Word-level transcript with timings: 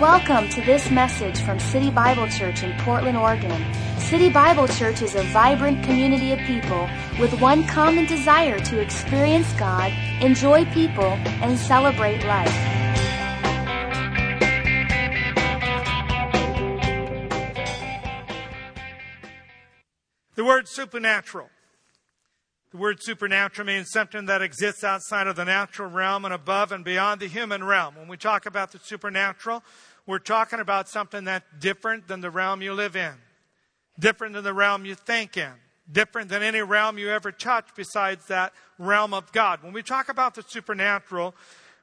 Welcome 0.00 0.48
to 0.52 0.62
this 0.62 0.90
message 0.90 1.42
from 1.42 1.60
City 1.60 1.90
Bible 1.90 2.26
Church 2.26 2.62
in 2.62 2.72
Portland, 2.78 3.18
Oregon. 3.18 3.62
City 3.98 4.30
Bible 4.30 4.66
Church 4.66 5.02
is 5.02 5.14
a 5.14 5.22
vibrant 5.24 5.84
community 5.84 6.32
of 6.32 6.38
people 6.38 6.88
with 7.20 7.38
one 7.38 7.66
common 7.66 8.06
desire 8.06 8.58
to 8.60 8.78
experience 8.78 9.52
God, 9.58 9.92
enjoy 10.22 10.64
people, 10.72 11.04
and 11.42 11.58
celebrate 11.58 12.24
life. 12.24 12.48
The 20.34 20.44
word 20.46 20.66
supernatural. 20.66 21.50
The 22.70 22.76
word 22.76 23.02
supernatural 23.02 23.66
means 23.66 23.90
something 23.90 24.26
that 24.26 24.42
exists 24.42 24.84
outside 24.84 25.26
of 25.26 25.34
the 25.34 25.44
natural 25.44 25.90
realm 25.90 26.24
and 26.24 26.32
above 26.32 26.70
and 26.70 26.84
beyond 26.84 27.20
the 27.20 27.26
human 27.26 27.64
realm. 27.64 27.96
When 27.96 28.06
we 28.06 28.16
talk 28.16 28.46
about 28.46 28.70
the 28.70 28.78
supernatural, 28.78 29.64
we're 30.06 30.18
talking 30.18 30.60
about 30.60 30.88
something 30.88 31.24
that's 31.24 31.44
different 31.58 32.08
than 32.08 32.20
the 32.20 32.30
realm 32.30 32.62
you 32.62 32.72
live 32.72 32.96
in, 32.96 33.14
different 33.98 34.34
than 34.34 34.44
the 34.44 34.54
realm 34.54 34.84
you 34.84 34.94
think 34.94 35.36
in, 35.36 35.52
different 35.90 36.28
than 36.28 36.42
any 36.42 36.60
realm 36.60 36.98
you 36.98 37.10
ever 37.10 37.32
touch 37.32 37.68
besides 37.76 38.26
that 38.26 38.52
realm 38.78 39.14
of 39.14 39.30
God. 39.32 39.62
When 39.62 39.72
we 39.72 39.82
talk 39.82 40.08
about 40.08 40.34
the 40.34 40.42
supernatural, 40.46 41.34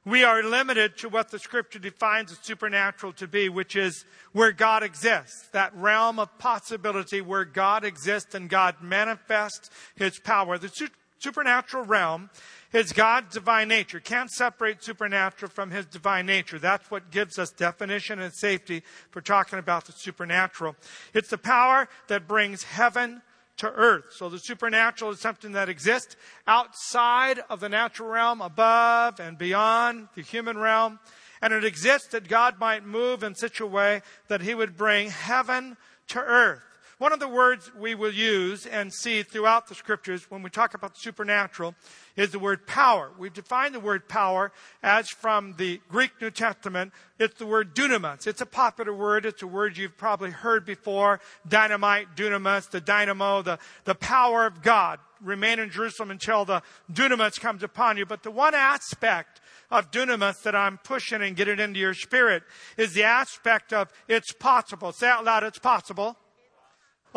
we 0.04 0.24
are 0.24 0.42
limited 0.42 0.96
to 0.98 1.08
what 1.08 1.30
the 1.30 1.38
scripture 1.38 1.78
defines 1.78 2.32
as 2.32 2.38
supernatural 2.38 3.12
to 3.14 3.28
be, 3.28 3.48
which 3.48 3.76
is 3.76 4.04
where 4.32 4.52
God 4.52 4.82
exists, 4.82 5.48
that 5.52 5.74
realm 5.74 6.18
of 6.18 6.38
possibility 6.38 7.20
where 7.20 7.44
God 7.44 7.84
exists 7.84 8.34
and 8.34 8.48
God 8.48 8.76
manifests 8.80 9.70
his 9.96 10.18
power. 10.18 10.56
The 10.56 10.68
supernatural 11.18 11.84
realm 11.84 12.30
is 12.72 12.92
God's 12.92 13.34
divine 13.34 13.68
nature. 13.68 14.00
Can't 14.00 14.30
separate 14.30 14.82
supernatural 14.82 15.50
from 15.50 15.70
his 15.70 15.86
divine 15.86 16.26
nature. 16.26 16.58
That's 16.58 16.90
what 16.90 17.10
gives 17.10 17.38
us 17.38 17.50
definition 17.50 18.20
and 18.20 18.32
safety 18.32 18.82
for 19.10 19.20
talking 19.20 19.58
about 19.58 19.86
the 19.86 19.92
supernatural. 19.92 20.76
It's 21.14 21.30
the 21.30 21.38
power 21.38 21.88
that 22.08 22.28
brings 22.28 22.64
heaven 22.64 23.22
to 23.58 23.70
earth. 23.70 24.12
So 24.12 24.28
the 24.28 24.38
supernatural 24.38 25.12
is 25.12 25.20
something 25.20 25.52
that 25.52 25.68
exists 25.68 26.16
outside 26.46 27.40
of 27.50 27.60
the 27.60 27.68
natural 27.68 28.08
realm, 28.08 28.40
above 28.40 29.20
and 29.20 29.36
beyond 29.36 30.08
the 30.14 30.22
human 30.22 30.58
realm. 30.58 31.00
And 31.42 31.52
it 31.52 31.64
exists 31.64 32.08
that 32.08 32.28
God 32.28 32.58
might 32.58 32.84
move 32.84 33.22
in 33.22 33.34
such 33.34 33.60
a 33.60 33.66
way 33.66 34.02
that 34.28 34.42
he 34.42 34.54
would 34.54 34.76
bring 34.76 35.10
heaven 35.10 35.76
to 36.08 36.20
earth. 36.20 36.62
One 36.98 37.12
of 37.12 37.20
the 37.20 37.28
words 37.28 37.70
we 37.78 37.94
will 37.94 38.12
use 38.12 38.66
and 38.66 38.92
see 38.92 39.22
throughout 39.22 39.68
the 39.68 39.76
scriptures 39.76 40.28
when 40.32 40.42
we 40.42 40.50
talk 40.50 40.74
about 40.74 40.94
the 40.94 41.00
supernatural 41.00 41.76
is 42.16 42.32
the 42.32 42.40
word 42.40 42.66
power. 42.66 43.12
We've 43.16 43.32
defined 43.32 43.72
the 43.72 43.80
word 43.80 44.08
power 44.08 44.50
as 44.82 45.08
from 45.08 45.54
the 45.58 45.80
Greek 45.88 46.10
New 46.20 46.32
Testament. 46.32 46.92
It's 47.20 47.38
the 47.38 47.46
word 47.46 47.76
dunamis. 47.76 48.26
It's 48.26 48.40
a 48.40 48.46
popular 48.46 48.92
word. 48.92 49.26
It's 49.26 49.42
a 49.42 49.46
word 49.46 49.76
you've 49.76 49.96
probably 49.96 50.32
heard 50.32 50.66
before. 50.66 51.20
Dynamite, 51.46 52.16
dunamis, 52.16 52.68
the 52.68 52.80
dynamo, 52.80 53.42
the, 53.42 53.60
the 53.84 53.94
power 53.94 54.44
of 54.44 54.60
God. 54.60 54.98
Remain 55.22 55.60
in 55.60 55.70
Jerusalem 55.70 56.10
until 56.10 56.44
the 56.44 56.62
dunamis 56.92 57.38
comes 57.38 57.62
upon 57.62 57.96
you. 57.96 58.06
But 58.06 58.24
the 58.24 58.32
one 58.32 58.56
aspect 58.56 59.40
of 59.70 59.92
dunamis 59.92 60.42
that 60.42 60.56
I'm 60.56 60.78
pushing 60.78 61.22
and 61.22 61.36
getting 61.36 61.60
into 61.60 61.78
your 61.78 61.94
spirit 61.94 62.42
is 62.76 62.92
the 62.92 63.04
aspect 63.04 63.72
of 63.72 63.88
it's 64.08 64.32
possible. 64.32 64.90
Say 64.90 65.08
out 65.08 65.24
loud, 65.24 65.44
it's 65.44 65.60
possible. 65.60 66.16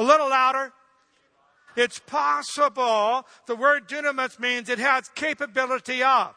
A 0.02 0.04
little 0.04 0.32
louder. 0.32 0.74
It's 1.76 2.00
possible. 2.00 3.24
The 3.46 3.56
word 3.56 3.88
dunamis 3.88 4.40
means 4.40 4.68
it 4.68 4.80
has 4.80 5.08
capability 5.10 6.02
of 6.02 6.34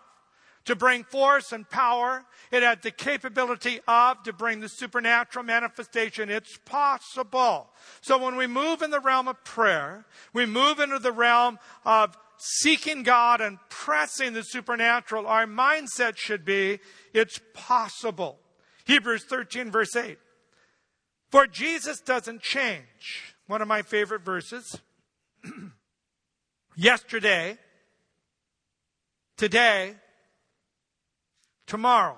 to 0.67 0.77
bring 0.77 1.03
force 1.03 1.51
and 1.51 1.67
power. 1.71 2.27
It 2.53 2.63
has 2.63 2.81
the 2.83 2.91
capability 2.91 3.81
of 3.89 4.23
to 4.25 4.35
bring 4.35 4.61
the 4.61 4.69
supernatural 4.69 5.47
manifestation. 5.47 6.29
It's 6.29 6.59
possible. 6.67 7.71
So 8.03 8.19
when 8.19 8.37
we 8.37 8.47
move 8.47 8.83
in 8.83 8.91
the 8.91 9.01
realm 9.01 9.29
of 9.29 9.43
prayer, 9.45 10.05
we 10.35 10.45
move 10.45 10.79
into 10.79 10.99
the 10.99 11.11
realm 11.11 11.59
of 11.87 12.19
seeking 12.37 13.03
God 13.03 13.41
and 13.41 13.57
pressing 13.71 14.35
the 14.35 14.43
supernatural. 14.43 15.27
Our 15.27 15.47
mindset 15.47 16.19
should 16.19 16.45
be, 16.45 16.81
it's 17.15 17.41
possible. 17.55 18.41
Hebrews 18.85 19.25
13 19.25 19.71
verse 19.71 19.97
8. 19.97 20.19
For 21.31 21.47
Jesus 21.47 22.03
doesn't 22.03 22.43
change. 22.43 23.34
One 23.47 23.61
of 23.61 23.69
my 23.69 23.83
favorite 23.83 24.23
verses. 24.23 24.81
Yesterday, 26.77 27.59
today, 29.37 29.95
tomorrow. 31.67 32.17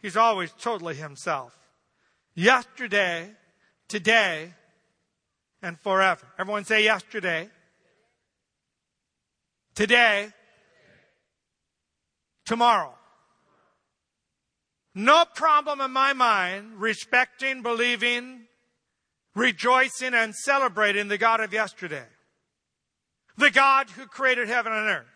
He's 0.00 0.16
always 0.16 0.52
totally 0.52 0.94
himself. 0.94 1.58
Yesterday, 2.34 3.30
today, 3.88 4.54
and 5.62 5.78
forever. 5.80 6.26
Everyone 6.38 6.64
say 6.64 6.84
yesterday, 6.84 7.48
today, 9.74 10.28
tomorrow. 12.44 12.94
No 14.94 15.24
problem 15.34 15.80
in 15.80 15.90
my 15.90 16.12
mind 16.12 16.80
respecting, 16.80 17.62
believing, 17.62 18.47
rejoicing 19.34 20.14
and 20.14 20.34
celebrating 20.34 21.08
the 21.08 21.18
God 21.18 21.40
of 21.40 21.52
yesterday. 21.52 22.06
The 23.36 23.50
God 23.50 23.90
who 23.90 24.06
created 24.06 24.48
heaven 24.48 24.72
and 24.72 24.88
earth. 24.88 25.06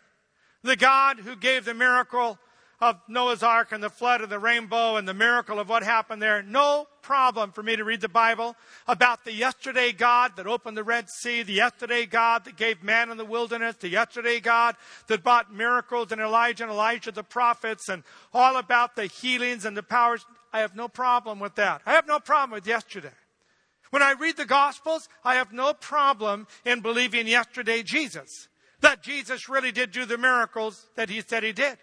The 0.62 0.76
God 0.76 1.18
who 1.18 1.34
gave 1.34 1.64
the 1.64 1.74
miracle 1.74 2.38
of 2.82 3.00
Noah's 3.06 3.44
Ark 3.44 3.70
and 3.70 3.80
the 3.82 3.88
flood 3.88 4.22
of 4.22 4.28
the 4.28 4.40
rainbow 4.40 4.96
and 4.96 5.06
the 5.06 5.14
miracle 5.14 5.60
of 5.60 5.68
what 5.68 5.84
happened 5.84 6.20
there. 6.20 6.42
No 6.42 6.88
problem 7.00 7.52
for 7.52 7.62
me 7.62 7.76
to 7.76 7.84
read 7.84 8.00
the 8.00 8.08
Bible 8.08 8.56
about 8.88 9.24
the 9.24 9.32
yesterday 9.32 9.92
God 9.92 10.32
that 10.36 10.48
opened 10.48 10.76
the 10.76 10.82
Red 10.82 11.08
Sea, 11.08 11.44
the 11.44 11.52
yesterday 11.52 12.06
God 12.06 12.44
that 12.44 12.56
gave 12.56 12.82
man 12.82 13.10
in 13.10 13.18
the 13.18 13.24
wilderness, 13.24 13.76
the 13.76 13.88
yesterday 13.88 14.40
God 14.40 14.74
that 15.06 15.22
brought 15.22 15.54
miracles 15.54 16.10
in 16.10 16.18
Elijah 16.18 16.64
and 16.64 16.72
Elisha 16.72 17.12
the 17.12 17.22
prophets 17.22 17.88
and 17.88 18.02
all 18.34 18.56
about 18.56 18.96
the 18.96 19.06
healings 19.06 19.64
and 19.64 19.76
the 19.76 19.84
powers. 19.84 20.26
I 20.52 20.58
have 20.58 20.74
no 20.74 20.88
problem 20.88 21.38
with 21.38 21.54
that. 21.54 21.82
I 21.86 21.92
have 21.92 22.08
no 22.08 22.18
problem 22.18 22.50
with 22.50 22.66
yesterday. 22.66 23.10
When 23.92 24.02
I 24.02 24.12
read 24.12 24.38
the 24.38 24.46
Gospels, 24.46 25.06
I 25.22 25.34
have 25.34 25.52
no 25.52 25.74
problem 25.74 26.46
in 26.64 26.80
believing 26.80 27.28
yesterday 27.28 27.82
Jesus. 27.82 28.48
That 28.80 29.02
Jesus 29.02 29.50
really 29.50 29.70
did 29.70 29.90
do 29.90 30.06
the 30.06 30.16
miracles 30.16 30.88
that 30.96 31.10
he 31.10 31.20
said 31.20 31.42
he 31.42 31.52
did 31.52 31.76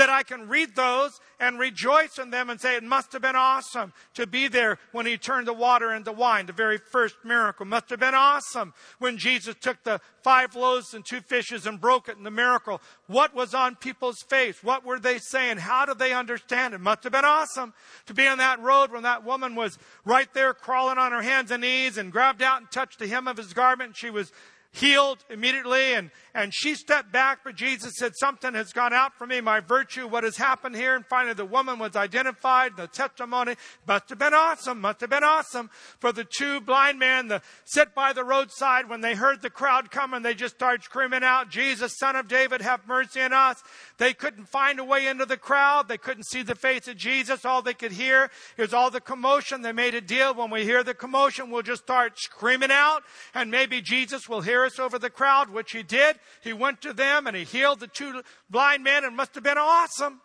that 0.00 0.08
I 0.08 0.22
can 0.22 0.48
read 0.48 0.74
those 0.76 1.20
and 1.38 1.58
rejoice 1.58 2.18
in 2.18 2.30
them 2.30 2.48
and 2.48 2.58
say 2.58 2.74
it 2.74 2.82
must 2.82 3.12
have 3.12 3.20
been 3.20 3.36
awesome 3.36 3.92
to 4.14 4.26
be 4.26 4.48
there 4.48 4.78
when 4.92 5.04
he 5.04 5.18
turned 5.18 5.46
the 5.46 5.52
water 5.52 5.92
into 5.92 6.10
wine, 6.10 6.46
the 6.46 6.54
very 6.54 6.78
first 6.78 7.16
miracle. 7.22 7.66
Must 7.66 7.90
have 7.90 8.00
been 8.00 8.14
awesome 8.14 8.72
when 8.98 9.18
Jesus 9.18 9.56
took 9.60 9.84
the 9.84 10.00
five 10.22 10.56
loaves 10.56 10.94
and 10.94 11.04
two 11.04 11.20
fishes 11.20 11.66
and 11.66 11.78
broke 11.78 12.08
it 12.08 12.16
in 12.16 12.24
the 12.24 12.30
miracle. 12.30 12.80
What 13.08 13.34
was 13.34 13.52
on 13.52 13.76
people's 13.76 14.22
face? 14.22 14.64
What 14.64 14.86
were 14.86 14.98
they 14.98 15.18
saying? 15.18 15.58
How 15.58 15.84
did 15.84 15.98
they 15.98 16.14
understand 16.14 16.72
it? 16.72 16.80
Must 16.80 17.04
have 17.04 17.12
been 17.12 17.26
awesome 17.26 17.74
to 18.06 18.14
be 18.14 18.26
on 18.26 18.38
that 18.38 18.58
road 18.62 18.92
when 18.92 19.02
that 19.02 19.22
woman 19.22 19.54
was 19.54 19.78
right 20.06 20.32
there 20.32 20.54
crawling 20.54 20.96
on 20.96 21.12
her 21.12 21.20
hands 21.20 21.50
and 21.50 21.60
knees 21.60 21.98
and 21.98 22.10
grabbed 22.10 22.40
out 22.40 22.62
and 22.62 22.70
touched 22.70 23.00
the 23.00 23.06
hem 23.06 23.28
of 23.28 23.36
his 23.36 23.52
garment 23.52 23.88
and 23.88 23.96
she 23.98 24.08
was 24.08 24.32
healed 24.72 25.18
immediately 25.28 25.94
and, 25.94 26.10
and 26.32 26.52
she 26.54 26.74
stepped 26.74 27.12
back, 27.12 27.40
but 27.44 27.56
Jesus 27.56 27.94
said, 27.96 28.12
something 28.14 28.54
has 28.54 28.72
gone 28.72 28.92
out 28.92 29.14
from 29.14 29.30
me, 29.30 29.40
my 29.40 29.60
virtue, 29.60 30.06
what 30.06 30.22
has 30.22 30.36
happened 30.36 30.76
here? 30.76 30.94
And 30.94 31.04
finally 31.06 31.34
the 31.34 31.44
woman 31.44 31.78
was 31.78 31.96
identified, 31.96 32.76
the 32.76 32.86
testimony 32.86 33.56
must 33.86 34.08
have 34.10 34.18
been 34.18 34.34
awesome, 34.34 34.80
must 34.80 35.00
have 35.00 35.10
been 35.10 35.24
awesome 35.24 35.70
for 35.98 36.12
the 36.12 36.24
two 36.24 36.60
blind 36.60 36.98
men 36.98 37.28
that 37.28 37.42
sit 37.64 37.94
by 37.94 38.12
the 38.12 38.24
roadside 38.24 38.88
when 38.88 39.00
they 39.00 39.14
heard 39.14 39.42
the 39.42 39.50
crowd 39.50 39.90
coming, 39.90 40.22
they 40.22 40.34
just 40.34 40.54
started 40.54 40.84
screaming 40.84 41.24
out, 41.24 41.50
Jesus, 41.50 41.98
son 41.98 42.16
of 42.16 42.28
David, 42.28 42.60
have 42.60 42.86
mercy 42.86 43.20
on 43.20 43.32
us. 43.32 43.62
They 43.98 44.14
couldn't 44.14 44.46
find 44.46 44.78
a 44.78 44.84
way 44.84 45.06
into 45.06 45.26
the 45.26 45.36
crowd. 45.36 45.88
They 45.88 45.98
couldn't 45.98 46.26
see 46.26 46.42
the 46.42 46.54
face 46.54 46.88
of 46.88 46.96
Jesus. 46.96 47.44
All 47.44 47.62
they 47.62 47.74
could 47.74 47.92
hear 47.92 48.30
is 48.56 48.72
all 48.72 48.90
the 48.90 49.00
commotion. 49.00 49.62
They 49.62 49.72
made 49.72 49.94
a 49.94 50.00
deal. 50.00 50.34
When 50.34 50.50
we 50.50 50.64
hear 50.64 50.82
the 50.82 50.94
commotion, 50.94 51.50
we'll 51.50 51.62
just 51.62 51.82
start 51.82 52.18
screaming 52.18 52.70
out 52.70 53.02
and 53.34 53.50
maybe 53.50 53.80
Jesus 53.80 54.28
will 54.28 54.40
hear 54.40 54.59
us 54.64 54.78
over 54.78 54.98
the 54.98 55.10
crowd, 55.10 55.50
which 55.50 55.72
he 55.72 55.82
did. 55.82 56.16
He 56.42 56.52
went 56.52 56.80
to 56.82 56.92
them 56.92 57.26
and 57.26 57.36
he 57.36 57.44
healed 57.44 57.80
the 57.80 57.86
two 57.86 58.22
blind 58.48 58.84
men 58.84 59.04
It 59.04 59.12
must 59.12 59.34
have 59.34 59.44
been 59.44 59.58
awesome 59.58 60.20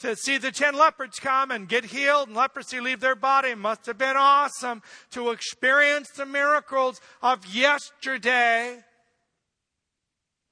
to 0.00 0.16
see 0.16 0.38
the 0.38 0.50
ten 0.50 0.74
leopards 0.74 1.18
come 1.18 1.50
and 1.50 1.68
get 1.68 1.84
healed 1.84 2.28
and 2.28 2.36
leprosy 2.36 2.80
leave 2.80 3.00
their 3.00 3.14
body. 3.14 3.50
It 3.50 3.58
must 3.58 3.86
have 3.86 3.98
been 3.98 4.16
awesome 4.16 4.82
to 5.10 5.30
experience 5.30 6.10
the 6.10 6.26
miracles 6.26 7.00
of 7.22 7.46
yesterday. 7.46 8.78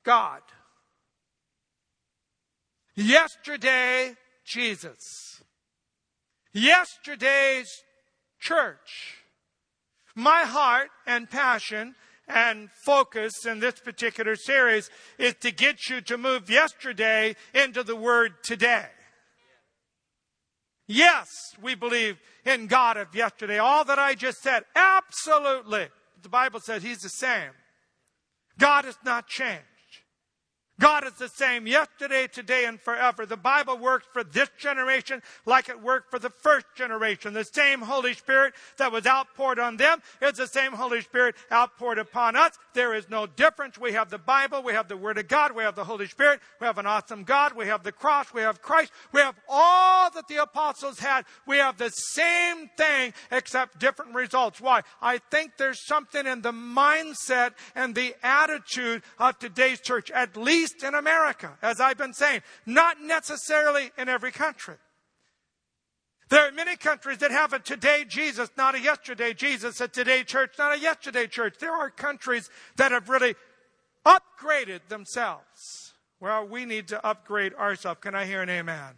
God. 0.05 0.41
Yesterday, 2.95 4.15
Jesus. 4.45 5.43
Yesterday's 6.53 7.69
church. 8.41 9.19
My 10.15 10.43
heart 10.43 10.89
and 11.07 11.31
passion 11.31 11.95
and 12.29 12.71
focus 12.71 13.47
in 13.47 13.61
this 13.61 13.81
particular 13.81 14.37
series 14.37 14.91
is 15.19 15.35
to 15.41 15.51
get 15.51 15.89
you 15.89 16.01
to 16.03 16.19
move 16.19 16.51
yesterday 16.51 17.35
into 17.55 17.83
the 17.83 17.97
word 17.97 18.35
today. 18.43 18.87
Yes, 20.87 21.29
we 21.61 21.75
believe 21.75 22.19
in 22.47 22.67
God 22.67 22.97
of 22.97 23.15
yesterday. 23.15 23.59
All 23.59 23.85
that 23.85 23.99
I 23.99 24.15
just 24.15 24.39
said, 24.39 24.65
absolutely. 24.75 25.89
The 26.23 26.29
Bible 26.29 26.61
says 26.61 26.83
He's 26.83 27.01
the 27.01 27.11
same. 27.11 27.51
God 28.59 28.85
has 28.85 28.99
not 29.05 29.29
changed. 29.29 29.63
God 30.81 31.07
is 31.07 31.15
the 31.15 31.29
same 31.29 31.67
yesterday, 31.67 32.29
today, 32.29 32.65
and 32.65 32.81
forever. 32.81 33.27
The 33.27 33.37
Bible 33.37 33.77
works 33.79 34.07
for 34.13 34.23
this 34.23 34.49
generation 34.59 35.23
like 35.45 35.69
it 35.69 35.83
worked 35.83 36.11
for 36.11 36.19
the 36.19 36.31
first 36.31 36.67
generation. 36.77 37.35
The 37.35 37.45
same 37.45 37.81
Holy 37.81 38.15
Spirit 38.15 38.55
that 38.77 38.93
was 38.93 39.07
outpoured 39.07 39.59
on 39.59 39.77
them 39.77 40.01
is 40.23 40.35
the 40.35 40.47
same 40.47 40.73
Holy 40.73 41.01
Spirit 41.01 41.35
outpoured 41.51 41.99
upon 41.99 42.37
us. 42.37 42.53
There 42.75 42.95
is 42.95 43.09
no 43.11 43.27
difference. 43.27 43.77
We 43.77 43.93
have 43.93 44.11
the 44.11 44.19
Bible, 44.19 44.63
we 44.63 44.73
have 44.73 44.89
the 44.89 44.97
Word 44.97 45.19
of 45.19 45.27
God, 45.27 45.53
we 45.53 45.65
have 45.65 45.75
the 45.75 45.85
Holy 45.85 46.07
Spirit, 46.07 46.41
we 46.61 46.67
have 46.67 46.79
an 46.79 46.87
awesome 46.87 47.25
God, 47.25 47.55
we 47.55 47.67
have 47.67 47.83
the 47.83 47.93
cross, 47.93 48.33
we 48.33 48.43
have 48.43 48.63
Christ, 48.63 48.93
we 49.13 49.21
have 49.21 49.35
all 49.49 50.11
that 50.11 50.29
the 50.29 50.43
apostles 50.43 50.99
had. 51.01 51.25
We 51.47 51.57
have 51.57 51.79
the 51.79 51.91
same 51.91 52.69
thing 52.77 53.15
except 53.31 53.79
different 53.79 54.15
results. 54.15 54.61
Why? 54.61 54.83
I 55.03 55.19
think 55.19 55.53
there's 55.57 55.87
something 55.87 56.27
in 56.27 56.43
the 56.43 56.53
mindset 56.53 57.53
and 57.75 57.95
the 57.95 58.15
attitude 58.23 59.03
of 59.19 59.39
today's 59.39 59.81
church, 59.81 60.11
at 60.11 60.37
least 60.37 60.68
least 60.69 60.85
in 60.85 60.95
America, 60.95 61.57
as 61.63 61.81
I've 61.81 61.99
been 61.99 62.13
saying, 62.13 62.43
not 62.67 63.01
necessarily 63.01 63.91
in 63.97 64.09
every 64.09 64.33
country. 64.33 64.77
There 66.29 66.47
are 66.47 66.53
many 66.53 66.77
countries 66.77 67.19
that 67.19 67.31
have 67.31 67.55
a 67.55 67.59
today 67.59 68.05
Jesus, 68.07 68.51
not 68.57 68.75
a 68.75 68.81
yesterday 68.81 69.33
Jesus, 69.33 69.81
a 69.81 69.89
today 69.89 70.25
church, 70.25 70.55
not 70.59 70.77
a 70.77 70.79
yesterday 70.79 71.27
church. 71.27 71.55
There 71.59 71.73
are 71.73 71.91
countries 71.91 72.51
that 72.77 72.93
have 72.93 73.09
really 73.09 73.35
upgraded 74.05 74.81
themselves. 74.89 75.95
Well, 76.21 76.47
we 76.47 76.67
need 76.67 76.89
to 76.89 77.07
upgrade 77.07 77.55
ourselves. 77.55 78.01
Can 78.03 78.15
I 78.15 78.27
hear 78.27 78.43
an 78.43 78.51
amen? 78.51 78.95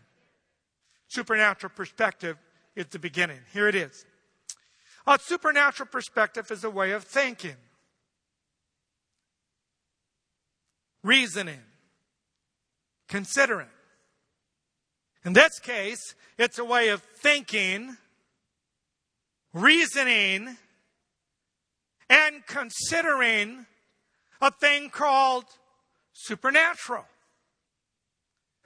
Supernatural 1.07 1.73
perspective 1.77 2.37
is 2.75 2.87
the 2.87 2.99
beginning. 2.99 3.41
Here 3.53 3.69
it 3.69 3.75
is. 3.77 4.05
A 5.07 5.19
supernatural 5.21 5.89
perspective 5.89 6.51
is 6.51 6.65
a 6.65 6.71
way 6.71 6.91
of 6.93 7.05
thinking. 7.05 7.57
Reasoning, 11.03 11.61
considering. 13.09 13.69
In 15.25 15.33
this 15.33 15.59
case, 15.59 16.15
it's 16.39 16.59
a 16.59 16.65
way 16.65 16.89
of 16.89 17.03
thinking, 17.03 17.97
reasoning, 19.53 20.57
and 22.09 22.47
considering 22.47 23.67
a 24.41 24.51
thing 24.51 24.91
called 24.91 25.45
supernatural. 26.13 27.05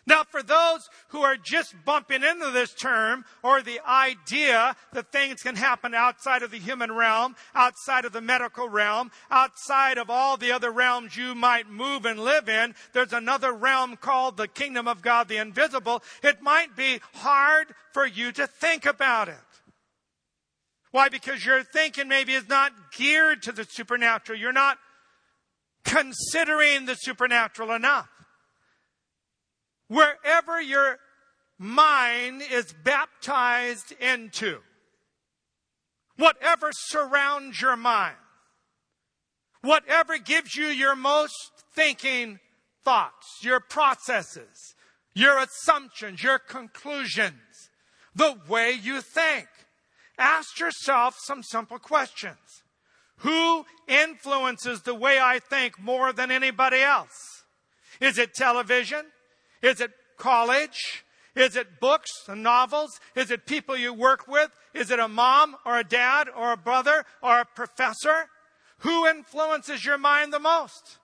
Now, 0.07 0.23
for 0.23 0.43
those 0.43 0.89
who 1.09 1.23
are 1.23 1.37
just 1.37 1.75
bumping 1.85 2.23
into 2.23 2.51
this 2.51 2.75
term 2.75 3.25
or 3.43 3.63
the 3.63 3.81
idea 3.89 4.77
that 4.93 5.11
things 5.11 5.43
can 5.43 5.57
happen 5.57 5.95
outside 5.95 6.43
of 6.43 6.51
the 6.51 6.59
human 6.59 6.93
realm, 6.93 7.37
outside 7.55 8.05
of 8.05 8.13
the 8.13 8.21
medical 8.21 8.69
realm, 8.69 9.11
outside 9.31 9.97
of 9.97 10.11
all 10.11 10.37
the 10.37 10.53
other 10.53 10.71
realms 10.71 11.17
you 11.17 11.35
might 11.35 11.71
move 11.71 12.05
and 12.05 12.21
live 12.21 12.51
in, 12.51 12.75
there's 12.93 13.15
another 13.15 13.53
realm 13.53 13.97
called 13.97 14.37
the 14.37 14.49
kingdom 14.49 14.87
of 14.87 15.01
God, 15.01 15.29
the 15.29 15.39
invisible. 15.39 16.03
It 16.23 16.43
might 16.43 16.77
be 16.77 17.01
hard 17.15 17.69
for 17.93 18.07
you 18.07 18.31
to 18.33 18.47
think 18.47 18.85
about 18.85 19.29
it. 19.29 19.37
Why? 20.91 21.09
Because 21.09 21.45
your 21.45 21.63
thinking 21.65 22.09
maybe 22.09 22.35
is 22.35 22.49
not 22.49 22.73
geared 22.97 23.43
to 23.45 23.53
the 23.53 23.65
supernatural. 23.65 24.39
You're 24.39 24.53
not 24.53 24.79
considering 25.85 26.87
the 26.87 26.95
supernatural 26.95 27.73
enough 27.73 28.09
wherever 29.95 30.61
your 30.61 30.99
mind 31.57 32.43
is 32.51 32.75
baptized 32.83 33.93
into, 34.01 34.59
whatever 36.17 36.71
surrounds 36.73 37.61
your 37.61 37.77
mind, 37.77 38.17
whatever 39.63 40.19
gives 40.19 40.57
you 40.57 40.67
your 40.67 40.97
most 40.97 41.53
thinking 41.75 42.41
thoughts, 42.85 43.39
your 43.43 43.61
processes, 43.61 44.75
your 45.15 45.39
assumptions, 45.39 46.23
your 46.23 46.41
conclusions, 46.41 47.71
the 48.17 48.37
way 48.49 48.73
you 48.73 49.01
think. 49.01 49.47
Ask 50.19 50.59
yourself 50.59 51.17
some 51.19 51.43
simple 51.43 51.79
questions. 51.79 52.63
Who 53.19 53.65
influences 53.87 54.83
the 54.83 54.95
way 54.95 55.21
I 55.21 55.39
think 55.39 55.81
more 55.81 56.13
than 56.13 56.33
anybody 56.33 56.81
else? 56.81 57.45
Is 58.01 58.19
it 58.19 58.35
television? 58.35 59.07
Is 59.65 59.81
it 59.81 59.93
college? 60.19 61.05
Is 61.35 61.57
it 61.57 61.81
books 61.81 62.11
and 62.29 62.43
novels? 62.43 63.01
Is 63.17 63.31
it 63.31 63.47
people 63.47 63.77
you 63.77 63.95
work 63.95 64.29
with? 64.29 64.51
Is 64.75 64.91
it 64.91 65.01
a 65.01 65.09
mom 65.09 65.57
or 65.65 65.79
a 65.79 65.85
dad 65.85 66.29
or 66.29 66.53
a 66.53 66.57
brother 66.57 67.05
or 67.23 67.41
a 67.41 67.45
professor? 67.47 68.29
Who 68.81 69.07
influences 69.07 69.85
your 69.85 69.97
mind 69.97 70.35
the 70.35 70.39
most? 70.39 70.99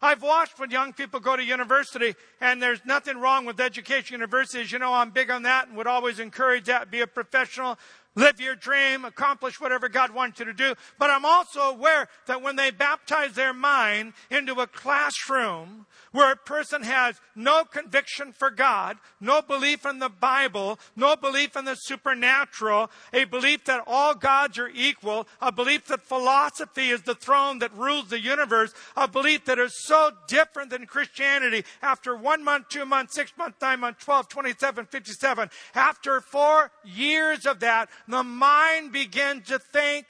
I've 0.00 0.22
watched 0.22 0.58
when 0.58 0.70
young 0.70 0.92
people 0.92 1.20
go 1.20 1.36
to 1.36 1.42
university, 1.42 2.14
and 2.40 2.62
there's 2.62 2.80
nothing 2.84 3.18
wrong 3.18 3.46
with 3.46 3.60
education 3.60 4.14
universities. 4.14 4.72
You 4.72 4.78
know, 4.78 4.92
I'm 4.92 5.10
big 5.10 5.30
on 5.30 5.42
that 5.42 5.68
and 5.68 5.76
would 5.76 5.86
always 5.86 6.18
encourage 6.18 6.64
that. 6.64 6.90
Be 6.90 7.00
a 7.00 7.06
professional, 7.06 7.78
live 8.14 8.40
your 8.40 8.54
dream, 8.54 9.04
accomplish 9.04 9.60
whatever 9.60 9.88
God 9.88 10.10
wants 10.10 10.38
you 10.38 10.44
to 10.44 10.52
do. 10.52 10.74
But 10.98 11.10
I'm 11.10 11.24
also 11.24 11.60
aware 11.60 12.08
that 12.26 12.42
when 12.42 12.56
they 12.56 12.70
baptize 12.70 13.34
their 13.34 13.54
mind 13.54 14.12
into 14.30 14.60
a 14.60 14.66
classroom 14.66 15.86
where 16.12 16.32
a 16.32 16.36
person 16.36 16.82
has 16.82 17.20
no 17.34 17.64
conviction 17.64 18.32
for 18.32 18.48
God, 18.48 18.98
no 19.20 19.42
belief 19.42 19.84
in 19.84 19.98
the 19.98 20.08
Bible, 20.08 20.78
no 20.94 21.16
belief 21.16 21.56
in 21.56 21.64
the 21.64 21.74
supernatural, 21.74 22.88
a 23.12 23.24
belief 23.24 23.64
that 23.64 23.82
all 23.86 24.14
gods 24.14 24.56
are 24.58 24.70
equal, 24.72 25.26
a 25.40 25.50
belief 25.50 25.86
that 25.86 26.02
philosophy 26.02 26.90
is 26.90 27.02
the 27.02 27.16
throne 27.16 27.58
that 27.58 27.76
rules 27.76 28.10
the 28.10 28.20
universe, 28.20 28.72
a 28.96 29.08
belief 29.08 29.44
that 29.46 29.58
is 29.58 29.72
so 29.86 30.12
different 30.28 30.70
than 30.70 30.86
Christianity 30.86 31.64
after 31.82 32.16
one 32.16 32.44
month, 32.44 32.68
two 32.68 32.84
months, 32.84 33.14
six 33.14 33.32
months, 33.36 33.60
nine 33.60 33.80
months, 33.80 34.04
12, 34.04 34.28
27, 34.28 34.86
57, 34.86 35.50
after 35.74 36.20
four 36.20 36.70
years 36.84 37.44
of 37.44 37.58
that, 37.58 37.88
the 38.08 38.22
mind 38.22 38.92
begins 38.92 39.48
to 39.48 39.58
think 39.58 40.06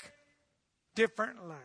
differently. 0.94 1.56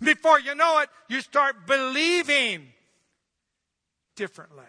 Before 0.00 0.40
you 0.40 0.54
know 0.54 0.80
it, 0.80 0.88
you 1.08 1.20
start 1.20 1.66
believing 1.66 2.68
differently. 4.16 4.64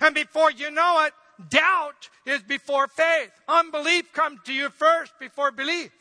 And 0.00 0.14
before 0.14 0.50
you 0.50 0.70
know 0.70 1.04
it, 1.06 1.12
doubt 1.50 2.08
is 2.26 2.42
before 2.42 2.88
faith. 2.88 3.30
Unbelief 3.48 4.12
comes 4.12 4.40
to 4.44 4.52
you 4.52 4.70
first 4.70 5.12
before 5.18 5.50
belief. 5.50 5.92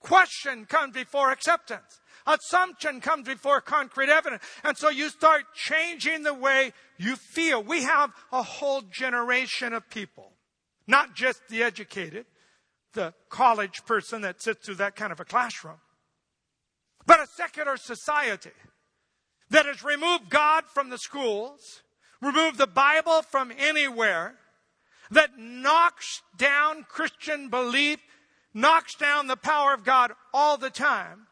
Question 0.00 0.66
comes 0.66 0.94
before 0.94 1.30
acceptance. 1.30 2.00
Assumption 2.26 3.00
comes 3.00 3.26
before 3.26 3.60
concrete 3.60 4.08
evidence. 4.08 4.42
And 4.64 4.76
so 4.76 4.88
you 4.88 5.08
start 5.10 5.44
changing 5.54 6.22
the 6.22 6.34
way 6.34 6.72
you 6.98 7.16
feel. 7.16 7.62
We 7.62 7.82
have 7.82 8.10
a 8.32 8.42
whole 8.42 8.82
generation 8.82 9.72
of 9.72 9.88
people, 9.88 10.32
not 10.86 11.14
just 11.14 11.48
the 11.48 11.62
educated, 11.62 12.26
the 12.92 13.14
college 13.28 13.84
person 13.84 14.22
that 14.22 14.40
sits 14.40 14.64
through 14.64 14.76
that 14.76 14.96
kind 14.96 15.12
of 15.12 15.20
a 15.20 15.24
classroom, 15.24 15.80
but 17.06 17.20
a 17.20 17.26
secular 17.26 17.76
society 17.76 18.50
that 19.50 19.66
has 19.66 19.84
removed 19.84 20.28
God 20.28 20.64
from 20.66 20.90
the 20.90 20.98
schools, 20.98 21.82
removed 22.20 22.58
the 22.58 22.66
Bible 22.66 23.22
from 23.22 23.52
anywhere, 23.56 24.34
that 25.10 25.38
knocks 25.38 26.22
down 26.36 26.84
Christian 26.88 27.48
belief, 27.48 28.00
knocks 28.52 28.94
down 28.94 29.26
the 29.26 29.36
power 29.36 29.72
of 29.72 29.84
God 29.84 30.12
all 30.34 30.56
the 30.56 30.70
time. 30.70 31.26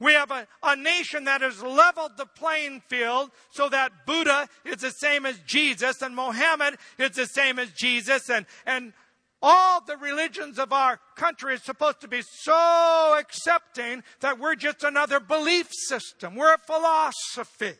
We 0.00 0.14
have 0.14 0.30
a, 0.30 0.48
a 0.62 0.76
nation 0.76 1.24
that 1.24 1.42
has 1.42 1.62
leveled 1.62 2.12
the 2.16 2.26
playing 2.26 2.80
field 2.88 3.30
so 3.50 3.68
that 3.68 4.06
Buddha 4.06 4.48
is 4.64 4.78
the 4.78 4.90
same 4.90 5.26
as 5.26 5.38
Jesus 5.46 6.00
and 6.00 6.16
Mohammed 6.16 6.76
is 6.98 7.10
the 7.10 7.26
same 7.26 7.58
as 7.58 7.70
Jesus 7.72 8.30
and, 8.30 8.46
and 8.64 8.94
all 9.42 9.82
the 9.82 9.98
religions 9.98 10.58
of 10.58 10.72
our 10.72 10.98
country 11.16 11.54
is 11.54 11.62
supposed 11.62 12.00
to 12.00 12.08
be 12.08 12.22
so 12.22 13.16
accepting 13.18 14.02
that 14.20 14.38
we're 14.38 14.54
just 14.54 14.84
another 14.84 15.20
belief 15.20 15.68
system. 15.70 16.34
We're 16.34 16.54
a 16.54 16.58
philosophy. 16.58 17.74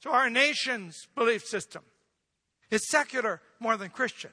So 0.00 0.10
our 0.10 0.30
nation's 0.30 1.06
belief 1.14 1.42
system 1.42 1.82
is 2.70 2.88
secular 2.88 3.40
more 3.60 3.76
than 3.76 3.90
Christian. 3.90 4.30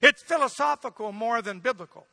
It's 0.00 0.22
philosophical 0.22 1.12
more 1.12 1.42
than 1.42 1.60
biblical. 1.60 2.06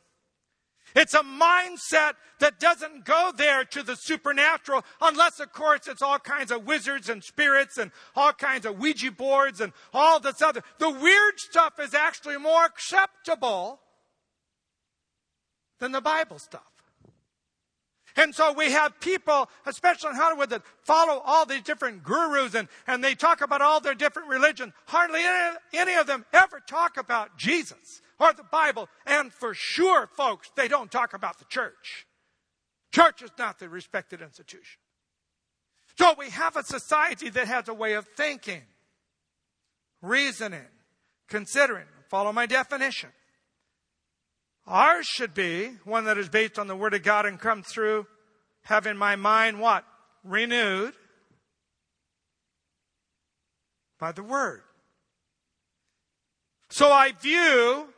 It's 0.94 1.14
a 1.14 1.22
mindset 1.22 2.12
that 2.38 2.60
doesn't 2.60 3.04
go 3.04 3.32
there 3.36 3.64
to 3.64 3.82
the 3.82 3.96
supernatural 3.96 4.84
unless, 5.00 5.40
of 5.40 5.52
course, 5.52 5.88
it's 5.88 6.02
all 6.02 6.18
kinds 6.18 6.52
of 6.52 6.66
wizards 6.66 7.08
and 7.08 7.22
spirits 7.22 7.78
and 7.78 7.90
all 8.14 8.32
kinds 8.32 8.64
of 8.64 8.78
Ouija 8.78 9.10
boards 9.10 9.60
and 9.60 9.72
all 9.92 10.20
this 10.20 10.40
other. 10.40 10.62
The 10.78 10.90
weird 10.90 11.38
stuff 11.38 11.80
is 11.80 11.94
actually 11.94 12.38
more 12.38 12.64
acceptable 12.64 13.80
than 15.80 15.92
the 15.92 16.00
Bible 16.00 16.38
stuff. 16.38 16.73
And 18.16 18.34
so 18.34 18.52
we 18.52 18.70
have 18.70 19.00
people, 19.00 19.48
especially 19.66 20.10
in 20.10 20.16
Hollywood, 20.16 20.50
that 20.50 20.62
follow 20.82 21.20
all 21.24 21.46
these 21.46 21.62
different 21.62 22.04
gurus 22.04 22.54
and, 22.54 22.68
and 22.86 23.02
they 23.02 23.14
talk 23.14 23.40
about 23.40 23.60
all 23.60 23.80
their 23.80 23.94
different 23.94 24.28
religions. 24.28 24.72
Hardly 24.86 25.20
any, 25.20 25.56
any 25.74 25.94
of 25.94 26.06
them 26.06 26.24
ever 26.32 26.60
talk 26.60 26.96
about 26.96 27.36
Jesus 27.36 28.02
or 28.20 28.32
the 28.32 28.44
Bible. 28.44 28.88
And 29.04 29.32
for 29.32 29.52
sure, 29.52 30.06
folks, 30.06 30.50
they 30.54 30.68
don't 30.68 30.92
talk 30.92 31.12
about 31.12 31.38
the 31.38 31.44
church. 31.46 32.06
Church 32.92 33.22
is 33.22 33.30
not 33.36 33.58
the 33.58 33.68
respected 33.68 34.22
institution. 34.22 34.78
So 35.98 36.14
we 36.16 36.30
have 36.30 36.56
a 36.56 36.62
society 36.62 37.30
that 37.30 37.48
has 37.48 37.68
a 37.68 37.74
way 37.74 37.94
of 37.94 38.06
thinking, 38.16 38.62
reasoning, 40.02 40.66
considering. 41.28 41.86
Follow 42.08 42.32
my 42.32 42.46
definition. 42.46 43.10
Ours 44.66 45.06
should 45.06 45.34
be 45.34 45.70
one 45.84 46.04
that 46.04 46.16
is 46.16 46.28
based 46.28 46.58
on 46.58 46.66
the 46.66 46.76
Word 46.76 46.94
of 46.94 47.02
God 47.02 47.26
and 47.26 47.38
come 47.38 47.62
through 47.62 48.06
having 48.62 48.96
my 48.96 49.16
mind 49.16 49.60
what? 49.60 49.84
Renewed 50.22 50.94
by 53.98 54.12
the 54.12 54.22
Word. 54.22 54.62
So 56.70 56.90
I 56.90 57.12
view 57.12 57.88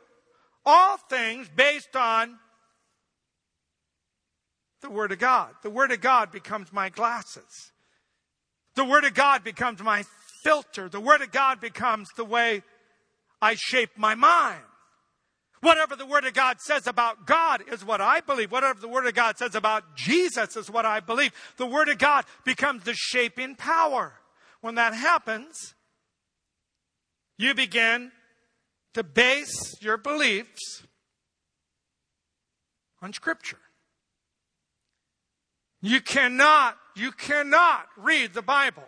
all 0.65 0.97
things 1.09 1.49
based 1.55 1.95
on 1.95 2.37
the 4.81 4.89
Word 4.89 5.13
of 5.13 5.19
God. 5.19 5.53
The 5.63 5.69
Word 5.69 5.91
of 5.91 6.01
God 6.01 6.31
becomes 6.31 6.73
my 6.73 6.89
glasses. 6.89 7.71
The 8.75 8.85
Word 8.85 9.05
of 9.05 9.13
God 9.13 9.43
becomes 9.43 9.81
my 9.81 10.03
filter. 10.43 10.89
The 10.89 10.99
Word 10.99 11.21
of 11.21 11.31
God 11.31 11.61
becomes 11.61 12.09
the 12.17 12.25
way 12.25 12.61
I 13.41 13.55
shape 13.55 13.91
my 13.97 14.15
mind. 14.15 14.61
Whatever 15.61 15.95
the 15.95 16.05
Word 16.05 16.25
of 16.25 16.33
God 16.33 16.61
says 16.61 16.85
about 16.85 17.25
God 17.25 17.63
is 17.71 17.83
what 17.83 17.99
I 17.99 18.21
believe. 18.21 18.51
Whatever 18.51 18.79
the 18.79 18.87
Word 18.87 19.07
of 19.07 19.15
God 19.15 19.37
says 19.37 19.55
about 19.55 19.95
Jesus 19.95 20.55
is 20.55 20.69
what 20.69 20.85
I 20.85 20.99
believe. 20.99 21.31
The 21.57 21.65
Word 21.65 21.89
of 21.89 21.97
God 21.97 22.25
becomes 22.45 22.83
the 22.83 22.93
shaping 22.93 23.55
power. 23.55 24.13
When 24.61 24.75
that 24.75 24.93
happens, 24.93 25.73
you 27.37 27.53
begin 27.53 28.11
to 28.93 29.03
base 29.03 29.75
your 29.81 29.97
beliefs 29.97 30.83
on 33.01 33.13
Scripture. 33.13 33.59
You 35.81 36.01
cannot, 36.01 36.77
you 36.95 37.11
cannot 37.11 37.87
read 37.95 38.33
the 38.33 38.41
Bible 38.41 38.87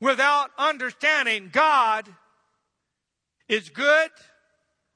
without 0.00 0.50
understanding 0.56 1.50
God 1.52 2.08
is 3.48 3.68
good 3.68 4.10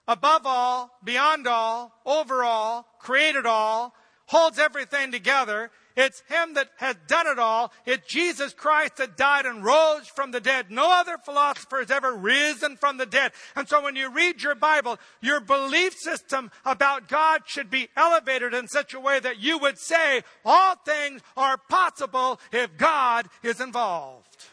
above 0.06 0.42
all, 0.44 0.90
beyond 1.02 1.46
all, 1.46 1.92
over 2.04 2.44
all, 2.44 2.86
created 2.98 3.46
all, 3.46 3.94
holds 4.26 4.58
everything 4.58 5.12
together. 5.12 5.70
It's 5.96 6.22
Him 6.28 6.54
that 6.54 6.70
has 6.78 6.96
done 7.06 7.26
it 7.26 7.38
all. 7.38 7.72
It's 7.86 8.12
Jesus 8.12 8.52
Christ 8.52 8.96
that 8.96 9.16
died 9.16 9.46
and 9.46 9.64
rose 9.64 10.08
from 10.08 10.32
the 10.32 10.40
dead. 10.40 10.70
No 10.70 10.90
other 10.92 11.18
philosopher 11.24 11.78
has 11.78 11.90
ever 11.90 12.12
risen 12.12 12.76
from 12.76 12.96
the 12.96 13.06
dead. 13.06 13.32
And 13.54 13.68
so 13.68 13.82
when 13.82 13.94
you 13.94 14.10
read 14.10 14.42
your 14.42 14.56
Bible, 14.56 14.98
your 15.20 15.40
belief 15.40 15.94
system 15.94 16.50
about 16.64 17.08
God 17.08 17.42
should 17.46 17.70
be 17.70 17.88
elevated 17.96 18.54
in 18.54 18.66
such 18.66 18.92
a 18.92 19.00
way 19.00 19.20
that 19.20 19.38
you 19.38 19.58
would 19.58 19.78
say 19.78 20.22
all 20.44 20.74
things 20.84 21.22
are 21.36 21.58
possible 21.58 22.40
if 22.52 22.76
God 22.76 23.28
is 23.42 23.60
involved. 23.60 24.46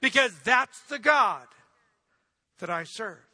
Because 0.00 0.38
that's 0.40 0.80
the 0.82 0.98
God 0.98 1.46
that 2.58 2.70
I 2.70 2.84
serve. 2.84 3.31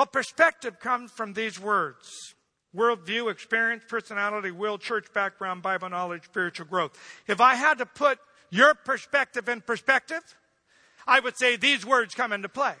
A 0.00 0.06
perspective 0.06 0.80
comes 0.80 1.10
from 1.10 1.34
these 1.34 1.60
words 1.60 2.34
worldview, 2.74 3.30
experience, 3.30 3.84
personality, 3.86 4.50
will, 4.50 4.78
church 4.78 5.12
background, 5.12 5.60
Bible 5.60 5.90
knowledge, 5.90 6.24
spiritual 6.24 6.64
growth. 6.64 6.92
If 7.26 7.38
I 7.38 7.54
had 7.54 7.76
to 7.78 7.86
put 7.86 8.18
your 8.48 8.74
perspective 8.74 9.46
in 9.46 9.60
perspective, 9.60 10.22
I 11.06 11.20
would 11.20 11.36
say 11.36 11.56
these 11.56 11.84
words 11.84 12.14
come 12.14 12.32
into 12.32 12.48
play. 12.48 12.76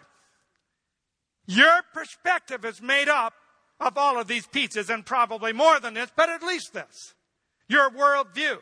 Your 1.46 1.82
perspective 1.92 2.64
is 2.64 2.80
made 2.80 3.10
up 3.10 3.34
of 3.80 3.98
all 3.98 4.18
of 4.18 4.26
these 4.26 4.46
pieces 4.46 4.88
and 4.88 5.04
probably 5.04 5.52
more 5.52 5.78
than 5.78 5.92
this, 5.92 6.10
but 6.16 6.30
at 6.30 6.42
least 6.42 6.72
this. 6.72 7.12
Your 7.68 7.90
worldview. 7.90 8.60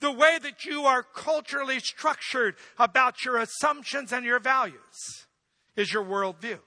The 0.00 0.10
way 0.10 0.38
that 0.42 0.64
you 0.64 0.82
are 0.82 1.04
culturally 1.04 1.78
structured 1.78 2.56
about 2.76 3.24
your 3.24 3.36
assumptions 3.36 4.12
and 4.12 4.26
your 4.26 4.40
values 4.40 5.26
is 5.76 5.92
your 5.92 6.04
worldview 6.04 6.58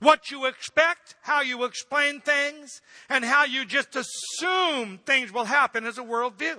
what 0.00 0.30
you 0.30 0.46
expect, 0.46 1.14
how 1.22 1.42
you 1.42 1.64
explain 1.64 2.20
things, 2.20 2.80
and 3.08 3.24
how 3.24 3.44
you 3.44 3.64
just 3.64 3.96
assume 3.96 4.98
things 4.98 5.32
will 5.32 5.44
happen 5.44 5.84
as 5.86 5.98
a 5.98 6.02
worldview. 6.02 6.58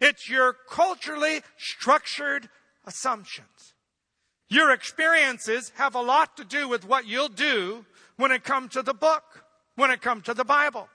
It's 0.00 0.28
your 0.28 0.54
culturally 0.68 1.40
structured 1.56 2.48
assumptions. 2.84 3.74
Your 4.48 4.72
experiences 4.72 5.72
have 5.76 5.94
a 5.94 6.02
lot 6.02 6.36
to 6.36 6.44
do 6.44 6.68
with 6.68 6.84
what 6.84 7.06
you'll 7.06 7.28
do 7.28 7.84
when 8.16 8.32
it 8.32 8.42
comes 8.42 8.72
to 8.72 8.82
the 8.82 8.94
book, 8.94 9.22
when 9.76 9.90
it 9.90 10.02
comes 10.02 10.24
to 10.24 10.34
the 10.34 10.44
Bible. 10.44 10.88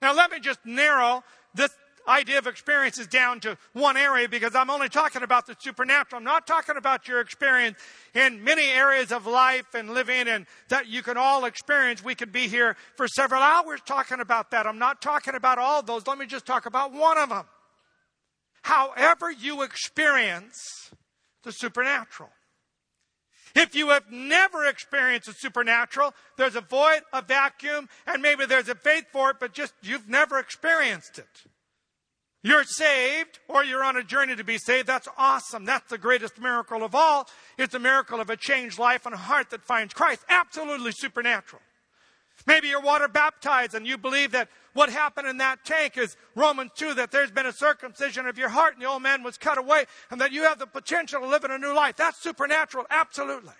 Now 0.00 0.14
let 0.14 0.30
me 0.30 0.40
just 0.40 0.60
narrow 0.64 1.22
this 1.54 1.70
idea 2.08 2.38
of 2.38 2.46
experiences 2.46 3.06
down 3.06 3.40
to 3.40 3.58
one 3.72 3.96
area 3.96 4.28
because 4.28 4.54
I'm 4.54 4.70
only 4.70 4.88
talking 4.88 5.22
about 5.22 5.46
the 5.46 5.56
supernatural. 5.58 6.18
I'm 6.18 6.24
not 6.24 6.46
talking 6.46 6.76
about 6.76 7.08
your 7.08 7.20
experience 7.20 7.78
in 8.14 8.42
many 8.42 8.68
areas 8.68 9.12
of 9.12 9.26
life 9.26 9.74
and 9.74 9.90
living 9.90 10.28
and 10.28 10.46
that 10.68 10.86
you 10.86 11.02
can 11.02 11.16
all 11.16 11.44
experience. 11.44 12.02
We 12.02 12.14
could 12.14 12.32
be 12.32 12.48
here 12.48 12.76
for 12.96 13.08
several 13.08 13.42
hours 13.42 13.80
talking 13.84 14.20
about 14.20 14.50
that. 14.50 14.66
I'm 14.66 14.78
not 14.78 15.02
talking 15.02 15.34
about 15.34 15.58
all 15.58 15.82
those. 15.82 16.06
Let 16.06 16.18
me 16.18 16.26
just 16.26 16.46
talk 16.46 16.66
about 16.66 16.92
one 16.92 17.18
of 17.18 17.28
them. 17.28 17.44
However 18.62 19.30
you 19.30 19.62
experience 19.62 20.90
the 21.44 21.52
supernatural. 21.52 22.30
If 23.54 23.74
you 23.74 23.88
have 23.88 24.10
never 24.10 24.66
experienced 24.66 25.28
the 25.28 25.32
supernatural, 25.32 26.12
there's 26.36 26.56
a 26.56 26.60
void, 26.60 27.00
a 27.12 27.22
vacuum, 27.22 27.88
and 28.06 28.20
maybe 28.20 28.44
there's 28.44 28.68
a 28.68 28.74
faith 28.74 29.06
for 29.10 29.30
it, 29.30 29.36
but 29.40 29.54
just 29.54 29.72
you've 29.82 30.08
never 30.08 30.38
experienced 30.38 31.18
it. 31.18 31.44
You're 32.46 32.62
saved 32.62 33.40
or 33.48 33.64
you're 33.64 33.82
on 33.82 33.96
a 33.96 34.04
journey 34.04 34.36
to 34.36 34.44
be 34.44 34.56
saved. 34.56 34.86
That's 34.86 35.08
awesome. 35.18 35.64
That's 35.64 35.90
the 35.90 35.98
greatest 35.98 36.38
miracle 36.38 36.84
of 36.84 36.94
all. 36.94 37.26
It's 37.58 37.74
a 37.74 37.80
miracle 37.80 38.20
of 38.20 38.30
a 38.30 38.36
changed 38.36 38.78
life 38.78 39.04
and 39.04 39.12
a 39.12 39.18
heart 39.18 39.50
that 39.50 39.64
finds 39.64 39.92
Christ. 39.92 40.24
Absolutely 40.28 40.92
supernatural. 40.92 41.60
Maybe 42.46 42.68
you're 42.68 42.80
water 42.80 43.08
baptized 43.08 43.74
and 43.74 43.84
you 43.84 43.98
believe 43.98 44.30
that 44.30 44.48
what 44.74 44.90
happened 44.90 45.26
in 45.26 45.38
that 45.38 45.64
tank 45.64 45.98
is 45.98 46.16
Romans 46.36 46.70
2, 46.76 46.94
that 46.94 47.10
there's 47.10 47.32
been 47.32 47.46
a 47.46 47.52
circumcision 47.52 48.28
of 48.28 48.38
your 48.38 48.50
heart 48.50 48.74
and 48.74 48.82
the 48.82 48.86
old 48.86 49.02
man 49.02 49.24
was 49.24 49.36
cut 49.36 49.58
away 49.58 49.86
and 50.12 50.20
that 50.20 50.30
you 50.30 50.44
have 50.44 50.60
the 50.60 50.68
potential 50.68 51.22
to 51.22 51.26
live 51.26 51.42
in 51.42 51.50
a 51.50 51.58
new 51.58 51.74
life. 51.74 51.96
That's 51.96 52.22
supernatural. 52.22 52.84
Absolutely. 52.90 53.54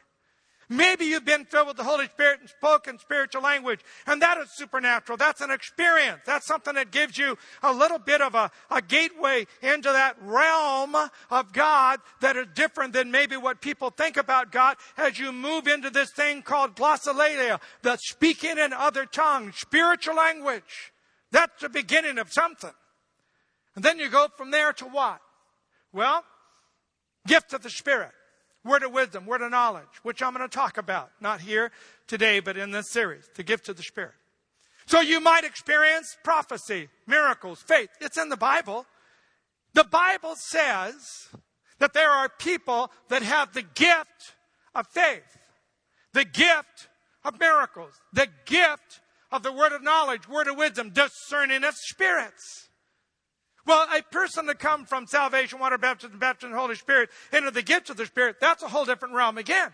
Maybe 0.68 1.04
you've 1.04 1.24
been 1.24 1.44
filled 1.44 1.68
with 1.68 1.76
the 1.76 1.84
Holy 1.84 2.06
Spirit 2.06 2.40
and 2.40 2.48
spoken 2.48 2.98
spiritual 2.98 3.42
language, 3.42 3.80
and 4.06 4.20
that 4.20 4.36
is 4.38 4.50
supernatural. 4.50 5.16
That's 5.16 5.40
an 5.40 5.52
experience. 5.52 6.22
That's 6.26 6.46
something 6.46 6.74
that 6.74 6.90
gives 6.90 7.16
you 7.16 7.38
a 7.62 7.72
little 7.72 8.00
bit 8.00 8.20
of 8.20 8.34
a, 8.34 8.50
a 8.70 8.82
gateway 8.82 9.46
into 9.62 9.92
that 9.92 10.16
realm 10.20 10.96
of 11.30 11.52
God 11.52 12.00
that 12.20 12.36
is 12.36 12.48
different 12.54 12.94
than 12.94 13.12
maybe 13.12 13.36
what 13.36 13.60
people 13.60 13.90
think 13.90 14.16
about 14.16 14.50
God 14.50 14.76
as 14.96 15.20
you 15.20 15.30
move 15.30 15.68
into 15.68 15.88
this 15.88 16.10
thing 16.10 16.42
called 16.42 16.74
glossolalia, 16.74 17.60
the 17.82 17.96
speaking 17.98 18.58
in 18.58 18.72
other 18.72 19.06
tongues, 19.06 19.54
spiritual 19.56 20.16
language. 20.16 20.92
That's 21.30 21.62
the 21.62 21.68
beginning 21.68 22.18
of 22.18 22.32
something. 22.32 22.72
And 23.76 23.84
then 23.84 24.00
you 24.00 24.08
go 24.08 24.26
from 24.36 24.50
there 24.50 24.72
to 24.72 24.84
what? 24.86 25.20
Well, 25.92 26.24
gift 27.26 27.52
of 27.52 27.62
the 27.62 27.70
Spirit 27.70 28.10
word 28.66 28.82
of 28.82 28.92
wisdom, 28.92 29.26
word 29.26 29.42
of 29.42 29.50
knowledge, 29.50 29.84
which 30.02 30.22
I'm 30.22 30.34
going 30.34 30.48
to 30.48 30.54
talk 30.54 30.78
about, 30.78 31.10
not 31.20 31.40
here 31.40 31.70
today, 32.06 32.40
but 32.40 32.56
in 32.56 32.70
this 32.70 32.90
series, 32.90 33.28
the 33.34 33.42
gift 33.42 33.68
of 33.68 33.76
the 33.76 33.82
Spirit. 33.82 34.14
So 34.86 35.00
you 35.00 35.20
might 35.20 35.44
experience 35.44 36.16
prophecy, 36.22 36.88
miracles, 37.06 37.62
faith. 37.62 37.88
It's 38.00 38.18
in 38.18 38.28
the 38.28 38.36
Bible. 38.36 38.86
The 39.74 39.84
Bible 39.84 40.34
says 40.36 41.28
that 41.78 41.92
there 41.92 42.10
are 42.10 42.28
people 42.28 42.90
that 43.08 43.22
have 43.22 43.52
the 43.52 43.62
gift 43.62 44.34
of 44.74 44.86
faith, 44.86 45.38
the 46.12 46.24
gift 46.24 46.88
of 47.24 47.38
miracles, 47.40 47.92
the 48.12 48.28
gift 48.44 49.00
of 49.32 49.42
the 49.42 49.52
word 49.52 49.72
of 49.72 49.82
knowledge, 49.82 50.28
word 50.28 50.46
of 50.46 50.56
wisdom, 50.56 50.90
discerning 50.90 51.64
of 51.64 51.74
spirits. 51.74 52.65
Well, 53.66 53.86
a 53.96 54.02
person 54.02 54.46
to 54.46 54.54
come 54.54 54.84
from 54.86 55.06
salvation, 55.06 55.58
water 55.58 55.78
baptism, 55.78 56.18
baptism, 56.18 56.56
Holy 56.56 56.76
Spirit 56.76 57.10
into 57.32 57.50
the 57.50 57.62
gifts 57.62 57.90
of 57.90 57.96
the 57.96 58.06
Spirit, 58.06 58.36
that's 58.40 58.62
a 58.62 58.68
whole 58.68 58.84
different 58.84 59.14
realm 59.14 59.38
again. 59.38 59.72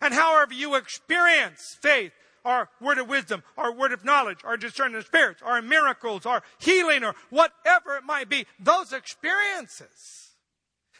And 0.00 0.12
however 0.12 0.52
you 0.52 0.74
experience 0.74 1.76
faith, 1.80 2.12
or 2.44 2.68
word 2.80 2.98
of 2.98 3.08
wisdom, 3.08 3.44
or 3.56 3.72
word 3.72 3.92
of 3.92 4.04
knowledge, 4.04 4.38
or 4.44 4.56
discerning 4.56 4.96
of 4.96 5.06
spirits, 5.06 5.40
or 5.46 5.62
miracles, 5.62 6.26
or 6.26 6.42
healing, 6.58 7.04
or 7.04 7.14
whatever 7.30 7.96
it 7.96 8.04
might 8.04 8.28
be, 8.28 8.46
those 8.58 8.92
experiences 8.92 10.32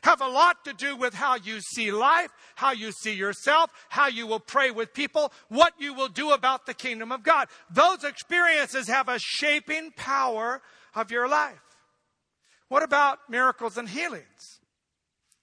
have 0.05 0.21
a 0.21 0.29
lot 0.29 0.65
to 0.65 0.73
do 0.73 0.97
with 0.97 1.15
how 1.15 1.35
you 1.37 1.61
see 1.61 1.91
life, 1.91 2.31
how 2.55 2.71
you 2.71 2.93
see 2.93 3.13
yourself, 3.13 3.71
how 3.89 4.07
you 4.07 4.27
will 4.27 4.41
pray 4.41 4.71
with 4.71 4.95
people, 4.95 5.33
what 5.49 5.73
you 5.79 5.95
will 5.95 6.09
do 6.09 6.31
about 6.31 6.67
the 6.67 6.75
kingdom 6.75 7.11
of 7.11 7.25
God. 7.25 7.49
Those 7.71 8.05
experiences 8.05 8.87
have 8.89 9.09
a 9.09 9.19
shaping 9.19 9.91
power 9.97 10.63
of 10.95 11.11
your 11.11 11.29
life? 11.29 11.72
What 12.73 12.83
about 12.83 13.19
miracles 13.29 13.77
and 13.77 13.87
healings? 13.87 14.61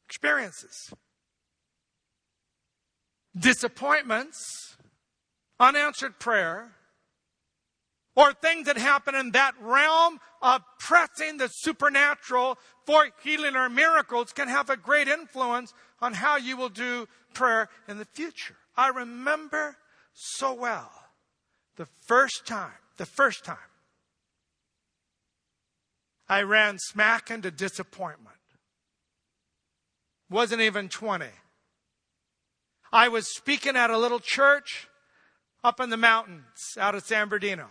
Experiences. 0.07 0.91
Disappointments, 3.37 4.77
unanswered 5.59 6.17
prayer, 6.17 6.71
or 8.15 8.33
things 8.33 8.65
that 8.65 8.77
happen 8.77 9.13
in 9.13 9.29
that 9.33 9.53
realm 9.61 10.19
of 10.41 10.63
pressing 10.79 11.37
the 11.37 11.49
supernatural 11.49 12.57
for 12.87 13.07
healing 13.21 13.55
or 13.55 13.69
miracles 13.69 14.33
can 14.33 14.47
have 14.47 14.71
a 14.71 14.75
great 14.75 15.07
influence 15.07 15.71
on 16.01 16.13
how 16.13 16.35
you 16.35 16.57
will 16.57 16.69
do 16.69 17.07
prayer 17.35 17.69
in 17.87 17.99
the 17.99 18.05
future. 18.05 18.55
I 18.75 18.87
remember 18.87 19.77
so 20.13 20.55
well 20.55 20.89
the 21.75 21.85
first 22.07 22.47
time, 22.47 22.79
the 22.97 23.05
first 23.05 23.45
time 23.45 23.68
I 26.29 26.43
ran 26.43 26.77
smack 26.77 27.31
into 27.31 27.49
disappointment. 27.49 28.35
Wasn't 30.29 30.61
even 30.61 30.87
20. 30.87 31.25
I 32.91 33.07
was 33.07 33.33
speaking 33.33 33.75
at 33.75 33.89
a 33.89 33.97
little 33.97 34.19
church 34.19 34.87
up 35.63 35.79
in 35.79 35.89
the 35.89 35.97
mountains 35.97 36.77
out 36.77 36.93
of 36.93 37.03
San 37.03 37.27
Bernardino. 37.29 37.67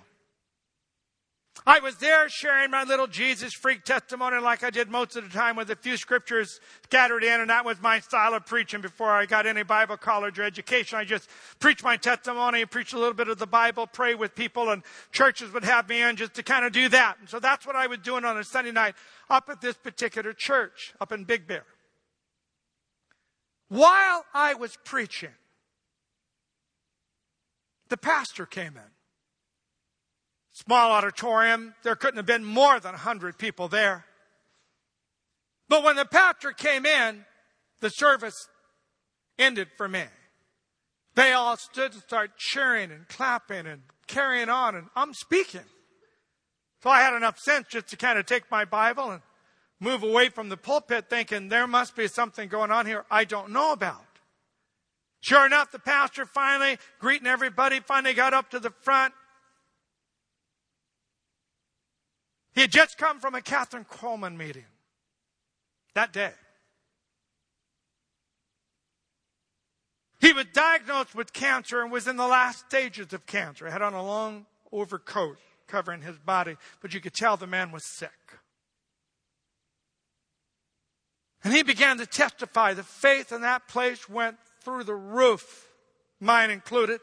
I 1.66 1.80
was 1.80 1.96
there 1.96 2.28
sharing 2.28 2.70
my 2.70 2.84
little 2.84 3.06
Jesus 3.06 3.52
freak 3.52 3.84
testimony 3.84 4.40
like 4.40 4.62
I 4.62 4.70
did 4.70 4.88
most 4.88 5.16
of 5.16 5.24
the 5.24 5.30
time 5.30 5.56
with 5.56 5.70
a 5.70 5.76
few 5.76 5.96
scriptures 5.96 6.60
scattered 6.84 7.24
in, 7.24 7.40
and 7.40 7.50
that 7.50 7.64
was 7.64 7.80
my 7.80 8.00
style 8.00 8.34
of 8.34 8.46
preaching 8.46 8.80
before 8.80 9.10
I 9.10 9.26
got 9.26 9.46
any 9.46 9.62
Bible 9.62 9.96
college 9.96 10.38
or 10.38 10.44
education. 10.44 10.98
I 10.98 11.04
just 11.04 11.28
preached 11.58 11.82
my 11.82 11.96
testimony, 11.96 12.64
preached 12.64 12.94
a 12.94 12.98
little 12.98 13.14
bit 13.14 13.28
of 13.28 13.38
the 13.38 13.46
Bible, 13.46 13.86
pray 13.86 14.14
with 14.14 14.34
people, 14.34 14.70
and 14.70 14.82
churches 15.12 15.52
would 15.52 15.64
have 15.64 15.88
me 15.88 16.02
in 16.02 16.16
just 16.16 16.34
to 16.34 16.42
kind 16.42 16.64
of 16.64 16.72
do 16.72 16.88
that. 16.88 17.16
And 17.20 17.28
so 17.28 17.38
that's 17.40 17.66
what 17.66 17.76
I 17.76 17.86
was 17.86 17.98
doing 17.98 18.24
on 18.24 18.38
a 18.38 18.44
Sunday 18.44 18.72
night 18.72 18.94
up 19.28 19.48
at 19.50 19.60
this 19.60 19.76
particular 19.76 20.32
church 20.32 20.94
up 21.00 21.12
in 21.12 21.24
Big 21.24 21.46
Bear. 21.46 21.64
While 23.68 24.24
I 24.32 24.54
was 24.54 24.78
preaching, 24.84 25.34
the 27.88 27.96
pastor 27.96 28.46
came 28.46 28.76
in 28.76 28.97
small 30.64 30.90
auditorium. 30.90 31.74
There 31.82 31.94
couldn't 31.94 32.16
have 32.16 32.26
been 32.26 32.44
more 32.44 32.80
than 32.80 32.92
100 32.92 33.38
people 33.38 33.68
there. 33.68 34.04
But 35.68 35.84
when 35.84 35.96
the 35.96 36.04
pastor 36.04 36.52
came 36.52 36.86
in, 36.86 37.24
the 37.80 37.90
service 37.90 38.48
ended 39.38 39.68
for 39.76 39.88
me. 39.88 40.04
They 41.14 41.32
all 41.32 41.56
stood 41.56 41.92
and 41.92 42.02
started 42.02 42.36
cheering 42.36 42.90
and 42.90 43.08
clapping 43.08 43.66
and 43.66 43.82
carrying 44.06 44.48
on, 44.48 44.74
and 44.74 44.86
I'm 44.96 45.14
speaking. 45.14 45.64
So 46.82 46.90
I 46.90 47.00
had 47.00 47.14
enough 47.14 47.38
sense 47.38 47.66
just 47.68 47.88
to 47.88 47.96
kind 47.96 48.18
of 48.18 48.26
take 48.26 48.50
my 48.50 48.64
Bible 48.64 49.10
and 49.10 49.22
move 49.80 50.02
away 50.02 50.28
from 50.28 50.48
the 50.48 50.56
pulpit 50.56 51.06
thinking 51.10 51.48
there 51.48 51.66
must 51.66 51.96
be 51.96 52.08
something 52.08 52.48
going 52.48 52.70
on 52.70 52.86
here 52.86 53.04
I 53.10 53.24
don't 53.24 53.50
know 53.50 53.72
about. 53.72 54.04
Sure 55.20 55.44
enough, 55.44 55.72
the 55.72 55.80
pastor 55.80 56.24
finally, 56.24 56.78
greeting 57.00 57.26
everybody, 57.26 57.80
finally 57.80 58.14
got 58.14 58.32
up 58.32 58.50
to 58.50 58.60
the 58.60 58.70
front, 58.82 59.12
He 62.54 62.62
had 62.62 62.70
just 62.70 62.98
come 62.98 63.20
from 63.20 63.34
a 63.34 63.40
Kathryn 63.40 63.86
Kuhlman 63.86 64.36
meeting 64.36 64.64
that 65.94 66.12
day. 66.12 66.32
He 70.20 70.32
was 70.32 70.46
diagnosed 70.52 71.14
with 71.14 71.32
cancer 71.32 71.80
and 71.80 71.92
was 71.92 72.08
in 72.08 72.16
the 72.16 72.26
last 72.26 72.66
stages 72.66 73.12
of 73.12 73.26
cancer. 73.26 73.66
He 73.66 73.72
had 73.72 73.82
on 73.82 73.94
a 73.94 74.02
long 74.02 74.46
overcoat 74.72 75.38
covering 75.68 76.02
his 76.02 76.18
body, 76.18 76.56
but 76.80 76.92
you 76.92 77.00
could 77.00 77.14
tell 77.14 77.36
the 77.36 77.46
man 77.46 77.70
was 77.70 77.84
sick. 77.84 78.10
And 81.44 81.54
he 81.54 81.62
began 81.62 81.98
to 81.98 82.06
testify. 82.06 82.74
The 82.74 82.82
faith 82.82 83.32
in 83.32 83.42
that 83.42 83.68
place 83.68 84.08
went 84.08 84.38
through 84.62 84.84
the 84.84 84.94
roof, 84.94 85.68
mine 86.20 86.50
included. 86.50 87.00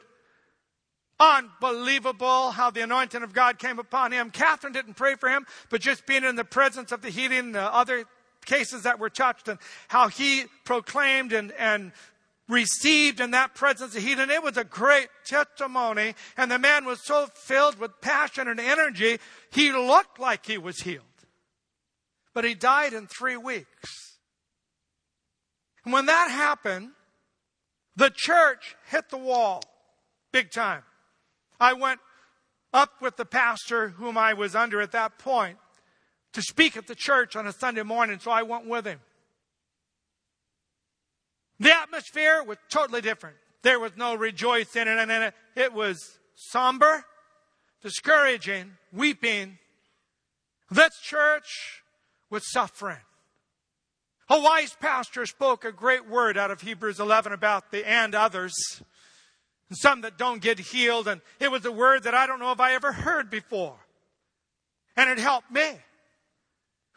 Unbelievable 1.19 2.51
how 2.51 2.69
the 2.69 2.81
anointing 2.81 3.23
of 3.23 3.33
God 3.33 3.57
came 3.57 3.79
upon 3.79 4.11
him. 4.11 4.31
Kathryn 4.31 4.73
didn't 4.73 4.95
pray 4.95 5.15
for 5.15 5.29
him, 5.29 5.45
but 5.69 5.81
just 5.81 6.05
being 6.05 6.25
in 6.25 6.35
the 6.35 6.43
presence 6.43 6.91
of 6.91 7.01
the 7.01 7.09
healing, 7.09 7.53
the 7.53 7.73
other 7.73 8.05
cases 8.45 8.83
that 8.83 8.99
were 8.99 9.09
touched, 9.09 9.47
and 9.47 9.59
how 9.87 10.07
he 10.09 10.43
proclaimed 10.65 11.31
and, 11.31 11.51
and 11.53 11.93
received 12.49 13.19
in 13.19 13.31
that 13.31 13.55
presence 13.55 13.95
of 13.95 14.03
healing. 14.03 14.29
It 14.29 14.43
was 14.43 14.57
a 14.57 14.65
great 14.65 15.07
testimony, 15.25 16.15
and 16.35 16.51
the 16.51 16.59
man 16.59 16.85
was 16.85 17.01
so 17.01 17.27
filled 17.33 17.79
with 17.79 18.01
passion 18.01 18.47
and 18.47 18.59
energy, 18.59 19.19
he 19.51 19.71
looked 19.71 20.19
like 20.19 20.45
he 20.45 20.57
was 20.57 20.81
healed. 20.81 21.03
But 22.33 22.43
he 22.43 22.53
died 22.53 22.93
in 22.93 23.07
three 23.07 23.37
weeks. 23.37 24.17
And 25.85 25.93
when 25.93 26.07
that 26.07 26.29
happened, 26.29 26.89
the 27.95 28.09
church 28.09 28.75
hit 28.89 29.09
the 29.09 29.17
wall 29.17 29.63
big 30.33 30.51
time. 30.51 30.83
I 31.59 31.73
went 31.73 31.99
up 32.73 33.01
with 33.01 33.15
the 33.17 33.25
pastor 33.25 33.89
whom 33.89 34.17
I 34.17 34.33
was 34.33 34.55
under 34.55 34.81
at 34.81 34.91
that 34.91 35.17
point 35.17 35.57
to 36.33 36.41
speak 36.41 36.75
at 36.75 36.87
the 36.87 36.95
church 36.95 37.35
on 37.35 37.47
a 37.47 37.53
Sunday 37.53 37.83
morning, 37.83 38.19
so 38.19 38.31
I 38.31 38.43
went 38.43 38.67
with 38.67 38.85
him. 38.85 38.99
The 41.59 41.73
atmosphere 41.73 42.43
was 42.43 42.57
totally 42.69 43.01
different. 43.01 43.37
There 43.61 43.79
was 43.79 43.95
no 43.95 44.15
rejoicing 44.15 44.87
in 44.87 44.99
it. 44.99 45.09
And 45.09 45.33
it 45.55 45.73
was 45.73 46.19
somber, 46.35 47.05
discouraging, 47.81 48.71
weeping. 48.91 49.57
This 50.69 50.97
church 51.01 51.81
was 52.29 52.51
suffering. 52.51 52.99
A 54.29 54.39
wise 54.39 54.75
pastor 54.79 55.25
spoke 55.25 55.63
a 55.63 55.71
great 55.71 56.09
word 56.09 56.37
out 56.37 56.51
of 56.51 56.61
Hebrews 56.61 56.99
11 56.99 57.31
about 57.31 57.71
the 57.71 57.87
and 57.87 58.13
others 58.13 58.53
and 59.69 59.77
some 59.77 60.01
that 60.01 60.17
don't 60.17 60.41
get 60.41 60.59
healed. 60.59 61.07
And 61.07 61.21
it 61.39 61.51
was 61.51 61.65
a 61.65 61.71
word 61.71 62.03
that 62.03 62.13
I 62.13 62.27
don't 62.27 62.39
know 62.39 62.51
if 62.51 62.59
I 62.59 62.73
ever 62.73 62.91
heard 62.91 63.29
before. 63.29 63.77
And 64.95 65.09
it 65.09 65.17
helped 65.17 65.51
me. 65.51 65.79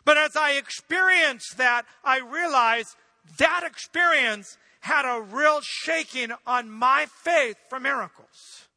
But 0.04 0.16
as 0.16 0.36
I 0.36 0.52
experienced 0.52 1.58
that, 1.58 1.84
I 2.04 2.20
realized 2.20 2.96
that 3.38 3.62
experience 3.64 4.56
had 4.80 5.04
a 5.04 5.20
real 5.20 5.60
shaking 5.60 6.32
on 6.46 6.70
my 6.70 7.06
faith 7.06 7.56
for 7.68 7.80
miracles. 7.80 8.68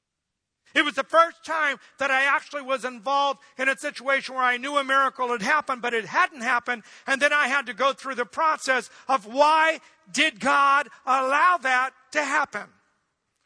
It 0.74 0.84
was 0.84 0.96
the 0.96 1.04
first 1.04 1.44
time 1.46 1.78
that 2.00 2.12
I 2.12 2.24
actually 2.24 2.62
was 2.62 2.86
involved 2.86 3.42
in 3.58 3.68
a 3.68 3.78
situation 3.78 4.36
where 4.36 4.44
I 4.44 4.58
knew 4.58 4.78
a 4.78 4.84
miracle 4.84 5.30
had 5.30 5.42
happened, 5.42 5.82
but 5.82 5.94
it 5.94 6.06
hadn't 6.06 6.42
happened. 6.42 6.84
And 7.06 7.22
then 7.22 7.34
I 7.34 7.48
had 7.48 7.66
to 7.66 7.74
go 7.74 7.94
through 7.94 8.16
the 8.16 8.26
process 8.26 8.90
of 9.08 9.26
why 9.26 9.80
did 10.12 10.40
God 10.40 10.88
allow 11.06 11.58
that 11.62 11.92
to 12.12 12.24
happen? 12.24 12.68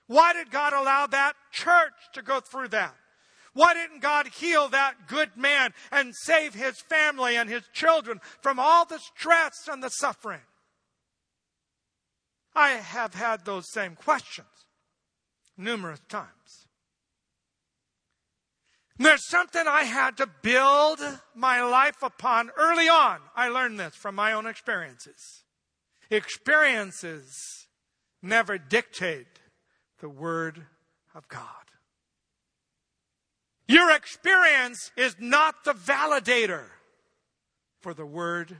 Why 0.07 0.33
did 0.33 0.51
God 0.51 0.73
allow 0.73 1.07
that 1.07 1.33
church 1.51 1.93
to 2.13 2.21
go 2.21 2.39
through 2.39 2.69
that? 2.69 2.95
Why 3.53 3.73
didn't 3.73 4.01
God 4.01 4.27
heal 4.27 4.67
that 4.69 5.07
good 5.07 5.37
man 5.37 5.73
and 5.91 6.13
save 6.13 6.53
his 6.53 6.79
family 6.81 7.37
and 7.37 7.49
his 7.49 7.63
children 7.73 8.19
from 8.41 8.59
all 8.59 8.85
the 8.85 8.99
stress 8.99 9.67
and 9.71 9.81
the 9.81 9.89
suffering? 9.89 10.41
I 12.53 12.71
have 12.71 13.13
had 13.13 13.45
those 13.45 13.71
same 13.71 13.95
questions 13.95 14.47
numerous 15.57 16.01
times. 16.09 16.67
There's 18.97 19.27
something 19.27 19.63
I 19.67 19.83
had 19.83 20.17
to 20.17 20.27
build 20.41 20.99
my 21.33 21.61
life 21.61 22.01
upon 22.01 22.51
early 22.57 22.87
on. 22.87 23.19
I 23.35 23.49
learned 23.49 23.79
this 23.79 23.95
from 23.95 24.15
my 24.15 24.31
own 24.31 24.45
experiences. 24.45 25.43
Experiences 26.09 27.67
never 28.21 28.57
dictate 28.57 29.34
the 30.05 30.09
Word 30.09 30.63
of 31.15 31.27
God. 31.27 31.41
Your 33.67 33.89
experience 33.89 34.91
is 34.95 35.15
not 35.19 35.65
the 35.65 35.73
validator 35.73 36.65
for 37.81 37.95
the 37.95 38.05
Word 38.05 38.55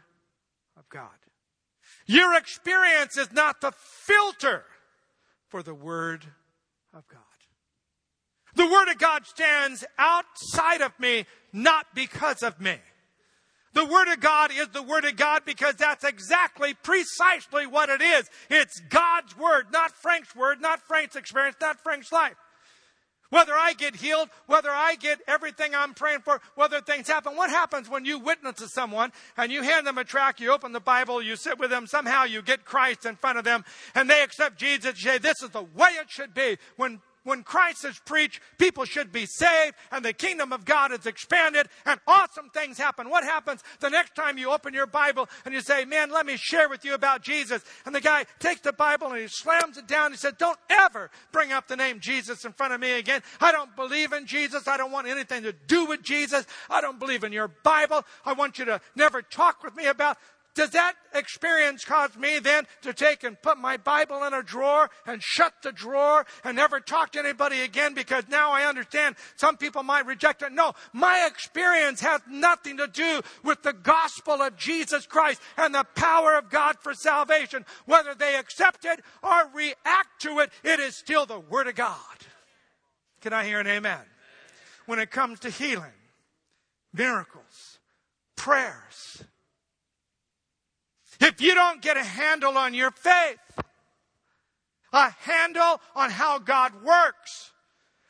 of 0.75 0.89
God. 0.89 1.19
Your 2.08 2.36
experience 2.36 3.15
is 3.15 3.31
not 3.31 3.62
the 3.62 3.71
filter 3.73 4.63
for 5.47 5.62
the 5.62 5.75
Word 5.75 6.25
of 6.95 7.08
God. 7.08 7.21
The 8.55 8.65
Word 8.65 8.89
of 8.89 8.97
God 8.97 9.27
stands 9.27 9.86
outside 9.99 10.81
of 10.81 10.99
me, 10.99 11.27
not 11.53 11.86
because 11.93 12.41
of 12.41 12.60
me. 12.60 12.77
The 13.75 13.85
Word 13.85 14.07
of 14.11 14.21
God 14.21 14.51
is 14.55 14.69
the 14.69 14.81
Word 14.81 15.03
of 15.03 15.17
God 15.17 15.43
because 15.45 15.75
that's 15.75 16.05
exactly, 16.05 16.73
precisely 16.73 17.67
what 17.67 17.89
it 17.89 18.01
is. 18.01 18.29
It's 18.49 18.79
God's 18.89 19.38
Word, 19.38 19.65
not 19.71 19.91
Frank's 19.91 20.33
Word, 20.33 20.61
not 20.61 20.79
Frank's 20.79 21.17
experience, 21.17 21.57
not 21.59 21.83
Frank's 21.83 22.11
life. 22.11 22.38
Whether 23.31 23.51
I 23.51 23.73
get 23.73 23.97
healed, 23.97 24.29
whether 24.45 24.69
I 24.69 24.95
get 24.95 25.19
everything 25.27 25.75
I'm 25.75 25.93
praying 25.93 26.21
for, 26.21 26.39
whether 26.55 26.79
things 26.79 27.09
happen. 27.09 27.35
What 27.35 27.49
happens 27.49 27.89
when 27.89 28.05
you 28.05 28.17
witness 28.17 28.55
to 28.59 28.69
someone 28.69 29.11
and 29.35 29.51
you 29.51 29.61
hand 29.61 29.85
them 29.85 29.97
a 29.97 30.05
tract, 30.05 30.39
you 30.39 30.53
open 30.53 30.71
the 30.71 30.79
Bible, 30.79 31.21
you 31.21 31.35
sit 31.35 31.59
with 31.59 31.69
them, 31.69 31.85
somehow 31.85 32.23
you 32.23 32.41
get 32.41 32.63
Christ 32.63 33.05
in 33.05 33.17
front 33.17 33.38
of 33.38 33.43
them 33.43 33.65
and 33.93 34.09
they 34.09 34.23
accept 34.23 34.57
Jesus, 34.57 35.03
you 35.03 35.11
say, 35.11 35.17
this 35.17 35.41
is 35.43 35.49
the 35.49 35.63
way 35.63 35.89
it 35.99 36.09
should 36.09 36.33
be. 36.33 36.57
When 36.77 37.01
when 37.25 37.43
Christ 37.43 37.83
is 37.83 37.99
preached, 37.99 38.39
people 38.57 38.85
should 38.85 39.11
be 39.11 39.25
saved 39.25 39.75
and 39.91 40.05
the 40.05 40.13
kingdom 40.13 40.53
of 40.53 40.63
God 40.63 40.93
is 40.93 41.05
expanded 41.05 41.67
and 41.85 41.99
awesome 42.07 42.49
things 42.51 42.77
happen. 42.77 43.09
What 43.09 43.23
happens 43.23 43.61
the 43.81 43.89
next 43.89 44.15
time 44.15 44.38
you 44.38 44.51
open 44.51 44.73
your 44.73 44.88
Bible 44.88 45.27
and 45.43 45.53
you 45.53 45.59
say, 45.61 45.83
man, 45.83 46.11
let 46.11 46.25
me 46.25 46.38
share 46.38 46.69
with 46.69 46.85
you 46.85 46.93
about 46.93 47.21
Jesus. 47.21 47.63
And 47.85 47.93
the 47.93 48.01
guy 48.01 48.25
takes 48.39 48.61
the 48.61 48.71
Bible 48.71 49.07
and 49.07 49.19
he 49.19 49.27
slams 49.27 49.77
it 49.77 49.88
down. 49.88 50.11
He 50.11 50.17
said, 50.17 50.38
don't 50.38 50.59
ever 50.69 51.09
bring 51.31 51.51
up 51.51 51.67
the 51.67 51.75
name 51.75 51.99
Jesus 51.99 52.45
in 52.45 52.53
front 52.53 52.73
of 52.73 52.79
me 52.79 52.93
again. 52.93 53.21
I 53.41 53.51
don't 53.51 53.75
believe 53.75 54.13
in 54.13 54.25
Jesus. 54.25 54.67
I 54.67 54.77
don't 54.77 54.91
want 54.91 55.07
anything 55.07 55.43
to 55.43 55.51
do 55.51 55.85
with 55.85 56.03
Jesus. 56.03 56.45
I 56.69 56.79
don't 56.79 56.99
believe 56.99 57.23
in 57.23 57.33
your 57.33 57.47
Bible. 57.47 58.03
I 58.23 58.33
want 58.33 58.59
you 58.59 58.65
to 58.65 58.79
never 58.95 59.21
talk 59.21 59.63
with 59.63 59.75
me 59.75 59.88
about 59.88 60.17
does 60.56 60.70
that 60.72 60.94
experience 61.13 61.84
cause 61.84 62.15
me 62.18 62.39
then 62.39 62.65
to 62.82 62.94
take 62.94 63.24
and 63.24 63.39
put 63.41 63.58
my 63.58 63.76
Bible 63.76 64.24
in 64.24 64.34
a 64.34 64.41
drawer 64.41 64.89
and 65.06 65.22
shut 65.22 65.54
the 65.62 65.74
drawer 65.74 66.26
and 66.46 66.56
never 66.56 66.80
talk 66.80 67.12
to 67.12 67.20
anybody 67.20 67.62
again 67.62 67.94
because 67.94 68.24
now 68.30 68.52
I 68.52 68.63
understand 68.63 69.18
some 69.36 69.58
people 69.58 69.84
might 69.84 70.06
reject 70.06 70.41
it? 70.41 70.54
No, 70.54 70.74
my 70.94 71.28
experience 71.30 72.00
has 72.00 72.22
nothing 72.30 72.78
to 72.78 72.88
do 72.88 73.22
with 73.44 73.63
the 73.63 73.74
gospel 73.74 74.41
of 74.41 74.56
Jesus 74.56 75.06
Christ 75.06 75.41
and 75.58 75.76
the 75.76 75.86
power 75.96 76.36
of 76.36 76.50
God 76.50 76.78
for 76.80 76.94
salvation. 76.94 77.65
Whether 77.86 78.15
they 78.15 78.36
accept 78.36 78.86
it 78.86 79.02
or 79.22 79.50
react 79.54 80.22
to 80.22 80.39
it, 80.39 80.52
it 80.63 80.80
is 80.80 80.96
still 80.96 81.26
the 81.26 81.39
Word 81.39 81.68
of 81.68 81.76
God. 81.76 81.98
Can 83.20 83.34
I 83.34 83.44
hear 83.44 83.60
an 83.60 83.68
amen? 83.68 84.06
When 84.86 85.00
it 85.00 85.12
comes 85.12 85.41
to 85.41 85.50
healing, 85.50 85.91
miracles, 86.94 87.80
prayers, 88.38 89.24
if 91.19 91.41
you 91.41 91.54
don't 91.54 91.82
get 91.82 91.97
a 91.97 92.04
handle 92.04 92.58
on 92.58 92.73
your 92.73 92.91
faith, 92.91 93.39
a 94.93 95.10
handle 95.10 95.82
on 95.95 96.10
how 96.10 96.39
God 96.39 96.84
works, 96.84 97.51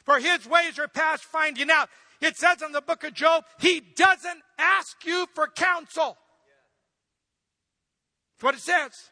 for 0.03 0.19
his 0.19 0.47
ways 0.47 0.77
are 0.77 0.87
past 0.87 1.23
finding 1.23 1.71
out. 1.71 1.89
It 2.21 2.37
says 2.37 2.61
in 2.61 2.71
the 2.71 2.81
book 2.81 3.03
of 3.03 3.13
Job, 3.13 3.43
he 3.59 3.79
doesn't 3.79 4.41
ask 4.57 5.05
you 5.05 5.27
for 5.33 5.47
counsel. 5.47 6.17
That's 8.33 8.43
what 8.43 8.55
it 8.55 8.61
says. 8.61 9.09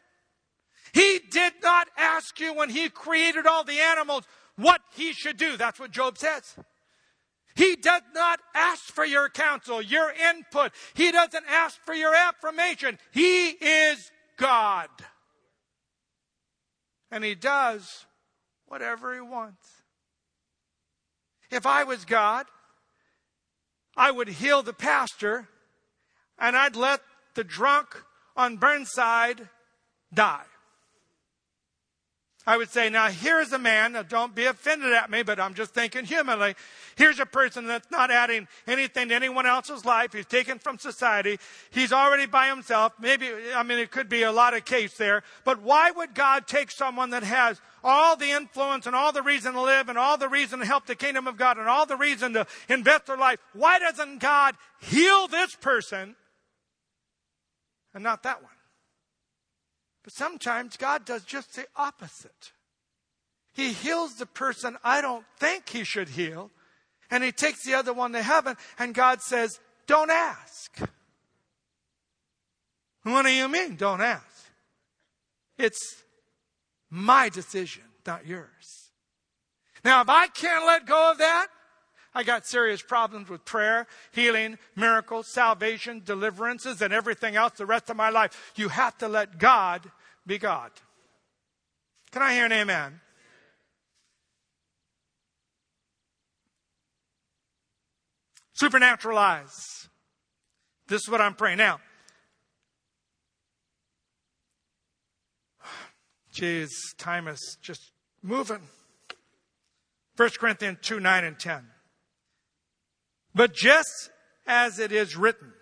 He 0.92 1.20
did 1.30 1.54
not 1.62 1.88
ask 1.96 2.38
you 2.38 2.54
when 2.54 2.70
he 2.70 2.88
created 2.88 3.46
all 3.46 3.64
the 3.64 3.80
animals 3.80 4.24
what 4.56 4.80
he 4.94 5.12
should 5.12 5.36
do. 5.36 5.56
That's 5.56 5.80
what 5.80 5.90
Job 5.90 6.18
says. 6.18 6.54
He 7.54 7.76
does 7.76 8.02
not 8.14 8.40
ask 8.54 8.84
for 8.84 9.04
your 9.04 9.28
counsel, 9.28 9.80
your 9.80 10.12
input. 10.12 10.72
He 10.94 11.12
doesn't 11.12 11.44
ask 11.48 11.80
for 11.84 11.94
your 11.94 12.14
affirmation. 12.14 12.98
He 13.12 13.50
is 13.50 14.10
God. 14.36 14.88
And 17.10 17.22
He 17.22 17.34
does 17.34 18.06
whatever 18.66 19.14
He 19.14 19.20
wants. 19.20 19.68
If 21.50 21.66
I 21.66 21.84
was 21.84 22.04
God, 22.04 22.46
I 23.96 24.10
would 24.10 24.28
heal 24.28 24.62
the 24.62 24.72
pastor 24.72 25.48
and 26.38 26.56
I'd 26.56 26.74
let 26.74 27.00
the 27.34 27.44
drunk 27.44 28.02
on 28.36 28.56
Burnside 28.56 29.48
die. 30.12 30.44
I 32.46 32.58
would 32.58 32.68
say, 32.68 32.90
now 32.90 33.08
here's 33.08 33.52
a 33.52 33.58
man, 33.58 33.92
now 33.92 34.02
don't 34.02 34.34
be 34.34 34.44
offended 34.44 34.92
at 34.92 35.10
me, 35.10 35.22
but 35.22 35.40
I'm 35.40 35.54
just 35.54 35.72
thinking 35.72 36.04
humanly. 36.04 36.54
Here's 36.94 37.18
a 37.18 37.24
person 37.24 37.66
that's 37.66 37.90
not 37.90 38.10
adding 38.10 38.48
anything 38.66 39.08
to 39.08 39.14
anyone 39.14 39.46
else's 39.46 39.86
life. 39.86 40.12
He's 40.12 40.26
taken 40.26 40.58
from 40.58 40.78
society. 40.78 41.38
He's 41.70 41.92
already 41.92 42.26
by 42.26 42.48
himself. 42.48 42.92
Maybe, 43.00 43.30
I 43.54 43.62
mean, 43.62 43.78
it 43.78 43.90
could 43.90 44.10
be 44.10 44.24
a 44.24 44.32
lot 44.32 44.52
of 44.52 44.66
case 44.66 44.94
there. 44.98 45.22
But 45.44 45.62
why 45.62 45.90
would 45.90 46.14
God 46.14 46.46
take 46.46 46.70
someone 46.70 47.10
that 47.10 47.22
has 47.22 47.62
all 47.82 48.14
the 48.14 48.30
influence 48.30 48.86
and 48.86 48.94
all 48.94 49.12
the 49.12 49.22
reason 49.22 49.54
to 49.54 49.62
live 49.62 49.88
and 49.88 49.96
all 49.96 50.18
the 50.18 50.28
reason 50.28 50.58
to 50.58 50.66
help 50.66 50.84
the 50.84 50.94
kingdom 50.94 51.26
of 51.26 51.38
God 51.38 51.56
and 51.56 51.68
all 51.68 51.86
the 51.86 51.96
reason 51.96 52.34
to 52.34 52.46
invest 52.68 53.06
their 53.06 53.16
life? 53.16 53.38
Why 53.54 53.78
doesn't 53.78 54.18
God 54.18 54.54
heal 54.80 55.28
this 55.28 55.54
person 55.54 56.14
and 57.94 58.04
not 58.04 58.22
that 58.24 58.42
one? 58.42 58.53
But 60.04 60.12
sometimes 60.12 60.76
God 60.76 61.06
does 61.06 61.24
just 61.24 61.56
the 61.56 61.66
opposite. 61.74 62.52
He 63.54 63.72
heals 63.72 64.16
the 64.16 64.26
person 64.26 64.76
I 64.84 65.00
don't 65.00 65.24
think 65.38 65.70
he 65.70 65.82
should 65.82 66.10
heal, 66.10 66.50
and 67.10 67.24
he 67.24 67.32
takes 67.32 67.64
the 67.64 67.74
other 67.74 67.92
one 67.92 68.12
to 68.12 68.22
heaven, 68.22 68.56
and 68.78 68.94
God 68.94 69.22
says, 69.22 69.58
Don't 69.86 70.10
ask. 70.10 70.78
What 73.02 73.22
do 73.22 73.30
you 73.30 73.48
mean, 73.48 73.76
don't 73.76 74.00
ask? 74.00 74.24
It's 75.58 76.02
my 76.90 77.28
decision, 77.28 77.84
not 78.06 78.26
yours. 78.26 78.90
Now, 79.84 80.00
if 80.00 80.08
I 80.08 80.28
can't 80.28 80.66
let 80.66 80.86
go 80.86 81.12
of 81.12 81.18
that, 81.18 81.48
I 82.14 82.22
got 82.22 82.46
serious 82.46 82.80
problems 82.80 83.28
with 83.28 83.44
prayer, 83.44 83.86
healing, 84.12 84.58
miracles, 84.76 85.32
salvation, 85.32 86.02
deliverances, 86.04 86.80
and 86.80 86.94
everything 86.94 87.34
else 87.34 87.54
the 87.56 87.66
rest 87.66 87.90
of 87.90 87.96
my 87.96 88.10
life. 88.10 88.52
You 88.54 88.68
have 88.68 88.96
to 88.98 89.08
let 89.08 89.38
God 89.38 89.90
be 90.24 90.38
God. 90.38 90.70
Can 92.12 92.22
I 92.22 92.32
hear 92.32 92.46
an 92.46 92.52
amen? 92.52 93.00
Supernatural 98.52 99.18
eyes. 99.18 99.88
This 100.86 101.02
is 101.02 101.08
what 101.08 101.20
I'm 101.20 101.34
praying. 101.34 101.58
Now, 101.58 101.80
geez, 106.32 106.70
time 106.96 107.26
is 107.26 107.58
just 107.60 107.90
moving. 108.22 108.60
1 110.16 110.30
Corinthians 110.38 110.78
2 110.82 111.00
9 111.00 111.24
and 111.24 111.38
10. 111.38 111.66
But 113.34 113.52
just 113.52 114.10
as 114.46 114.78
it 114.78 114.92
is 114.92 115.16
written, 115.16 115.52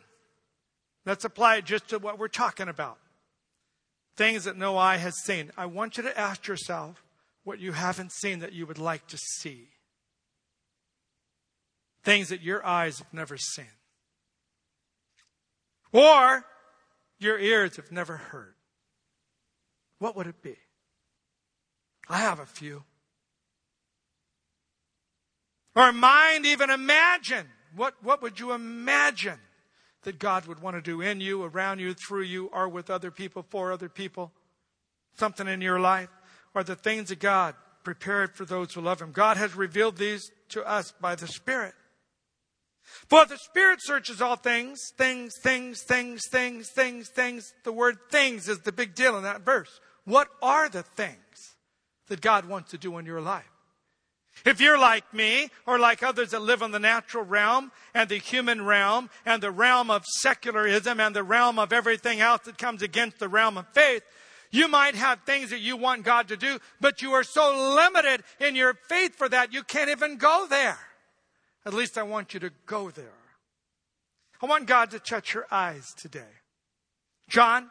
let's 1.06 1.24
apply 1.24 1.56
it 1.56 1.64
just 1.64 1.88
to 1.88 1.98
what 1.98 2.18
we're 2.18 2.28
talking 2.28 2.68
about. 2.68 2.98
Things 4.16 4.44
that 4.44 4.58
no 4.58 4.76
eye 4.76 4.98
has 4.98 5.16
seen. 5.24 5.50
I 5.56 5.66
want 5.66 5.96
you 5.96 6.02
to 6.02 6.18
ask 6.18 6.46
yourself 6.46 7.02
what 7.44 7.58
you 7.58 7.72
haven't 7.72 8.12
seen 8.12 8.40
that 8.40 8.52
you 8.52 8.66
would 8.66 8.78
like 8.78 9.06
to 9.08 9.16
see. 9.16 9.68
Things 12.04 12.28
that 12.28 12.42
your 12.42 12.64
eyes 12.64 12.98
have 12.98 13.12
never 13.12 13.38
seen. 13.38 13.64
Or 15.92 16.44
your 17.18 17.38
ears 17.38 17.76
have 17.76 17.90
never 17.90 18.16
heard. 18.16 18.54
What 19.98 20.16
would 20.16 20.26
it 20.26 20.42
be? 20.42 20.56
I 22.08 22.18
have 22.18 22.40
a 22.40 22.46
few. 22.46 22.84
Or 25.74 25.92
mind 25.92 26.44
even 26.44 26.68
imagine 26.68 27.46
what, 27.74 27.94
what 28.02 28.22
would 28.22 28.38
you 28.38 28.52
imagine 28.52 29.38
that 30.02 30.18
God 30.18 30.46
would 30.46 30.60
want 30.60 30.76
to 30.76 30.82
do 30.82 31.00
in 31.00 31.20
you, 31.20 31.44
around 31.44 31.78
you, 31.78 31.94
through 31.94 32.22
you, 32.22 32.46
or 32.46 32.68
with 32.68 32.90
other 32.90 33.10
people, 33.10 33.44
for 33.48 33.72
other 33.72 33.88
people? 33.88 34.32
Something 35.18 35.48
in 35.48 35.60
your 35.60 35.80
life? 35.80 36.08
Or 36.54 36.62
the 36.62 36.76
things 36.76 37.10
of 37.10 37.18
God 37.18 37.54
prepared 37.84 38.34
for 38.34 38.44
those 38.44 38.74
who 38.74 38.80
love 38.80 39.00
Him? 39.00 39.12
God 39.12 39.36
has 39.36 39.54
revealed 39.54 39.96
these 39.96 40.30
to 40.50 40.66
us 40.68 40.92
by 41.00 41.14
the 41.14 41.26
Spirit. 41.26 41.74
For 43.08 43.24
the 43.24 43.38
Spirit 43.38 43.78
searches 43.82 44.20
all 44.20 44.36
things, 44.36 44.78
things, 44.96 45.32
things, 45.42 45.82
things, 45.82 46.22
things, 46.28 46.68
things, 46.74 47.08
things. 47.08 47.54
The 47.64 47.72
word 47.72 47.96
things 48.10 48.48
is 48.48 48.60
the 48.60 48.72
big 48.72 48.94
deal 48.94 49.16
in 49.16 49.22
that 49.22 49.42
verse. 49.42 49.80
What 50.04 50.28
are 50.42 50.68
the 50.68 50.82
things 50.82 51.56
that 52.08 52.20
God 52.20 52.44
wants 52.46 52.72
to 52.72 52.78
do 52.78 52.98
in 52.98 53.06
your 53.06 53.20
life? 53.20 53.51
If 54.44 54.60
you're 54.60 54.78
like 54.78 55.12
me, 55.14 55.50
or 55.66 55.78
like 55.78 56.02
others 56.02 56.30
that 56.30 56.42
live 56.42 56.62
in 56.62 56.70
the 56.70 56.78
natural 56.78 57.24
realm 57.24 57.70
and 57.94 58.08
the 58.08 58.16
human 58.16 58.64
realm 58.64 59.10
and 59.24 59.42
the 59.42 59.50
realm 59.50 59.90
of 59.90 60.04
secularism 60.06 60.98
and 61.00 61.14
the 61.14 61.22
realm 61.22 61.58
of 61.58 61.72
everything 61.72 62.20
else 62.20 62.42
that 62.42 62.58
comes 62.58 62.82
against 62.82 63.18
the 63.18 63.28
realm 63.28 63.56
of 63.56 63.66
faith, 63.68 64.02
you 64.50 64.68
might 64.68 64.94
have 64.94 65.20
things 65.22 65.50
that 65.50 65.60
you 65.60 65.76
want 65.76 66.04
God 66.04 66.28
to 66.28 66.36
do, 66.36 66.58
but 66.80 67.00
you 67.00 67.12
are 67.12 67.24
so 67.24 67.74
limited 67.74 68.22
in 68.38 68.54
your 68.54 68.74
faith 68.74 69.14
for 69.14 69.28
that, 69.28 69.52
you 69.52 69.62
can't 69.62 69.90
even 69.90 70.16
go 70.16 70.46
there. 70.48 70.78
At 71.64 71.74
least 71.74 71.96
I 71.96 72.02
want 72.02 72.34
you 72.34 72.40
to 72.40 72.50
go 72.66 72.90
there. 72.90 73.14
I 74.42 74.46
want 74.46 74.66
God 74.66 74.90
to 74.90 74.98
touch 74.98 75.34
your 75.34 75.46
eyes 75.50 75.94
today. 75.96 76.20
John 77.28 77.70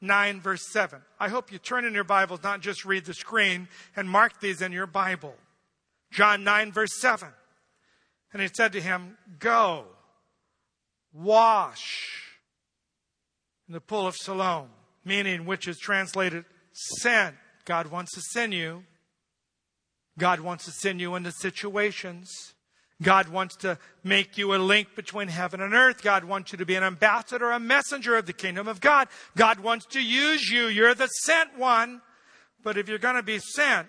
9, 0.00 0.40
verse 0.40 0.66
7. 0.72 1.02
I 1.18 1.28
hope 1.28 1.52
you 1.52 1.58
turn 1.58 1.84
in 1.84 1.94
your 1.94 2.04
Bibles, 2.04 2.42
not 2.42 2.60
just 2.60 2.84
read 2.84 3.04
the 3.04 3.14
screen, 3.14 3.68
and 3.96 4.08
mark 4.08 4.40
these 4.40 4.62
in 4.62 4.72
your 4.72 4.86
Bible. 4.86 5.34
John 6.12 6.44
9, 6.44 6.72
verse 6.72 7.00
7. 7.00 7.28
And 8.32 8.42
he 8.42 8.48
said 8.52 8.72
to 8.72 8.80
him, 8.80 9.16
Go, 9.38 9.86
wash 11.12 12.22
in 13.66 13.74
the 13.74 13.80
pool 13.80 14.06
of 14.06 14.14
Siloam, 14.16 14.68
meaning 15.04 15.44
which 15.44 15.66
is 15.66 15.78
translated 15.78 16.44
sent. 16.72 17.36
God 17.64 17.88
wants 17.88 18.12
to 18.14 18.20
send 18.32 18.54
you. 18.54 18.84
God 20.18 20.40
wants 20.40 20.64
to 20.66 20.70
send 20.70 21.00
you 21.00 21.14
into 21.14 21.32
situations. 21.32 22.54
God 23.00 23.28
wants 23.28 23.56
to 23.56 23.78
make 24.04 24.38
you 24.38 24.54
a 24.54 24.56
link 24.56 24.94
between 24.94 25.28
heaven 25.28 25.60
and 25.60 25.74
earth. 25.74 26.02
God 26.02 26.24
wants 26.24 26.52
you 26.52 26.58
to 26.58 26.66
be 26.66 26.76
an 26.76 26.84
ambassador, 26.84 27.50
a 27.50 27.58
messenger 27.58 28.16
of 28.16 28.26
the 28.26 28.32
kingdom 28.32 28.68
of 28.68 28.80
God. 28.80 29.08
God 29.36 29.60
wants 29.60 29.86
to 29.86 30.02
use 30.02 30.48
you. 30.48 30.66
You're 30.66 30.94
the 30.94 31.08
sent 31.08 31.58
one. 31.58 32.00
But 32.62 32.78
if 32.78 32.88
you're 32.88 32.98
going 32.98 33.16
to 33.16 33.22
be 33.22 33.38
sent, 33.38 33.88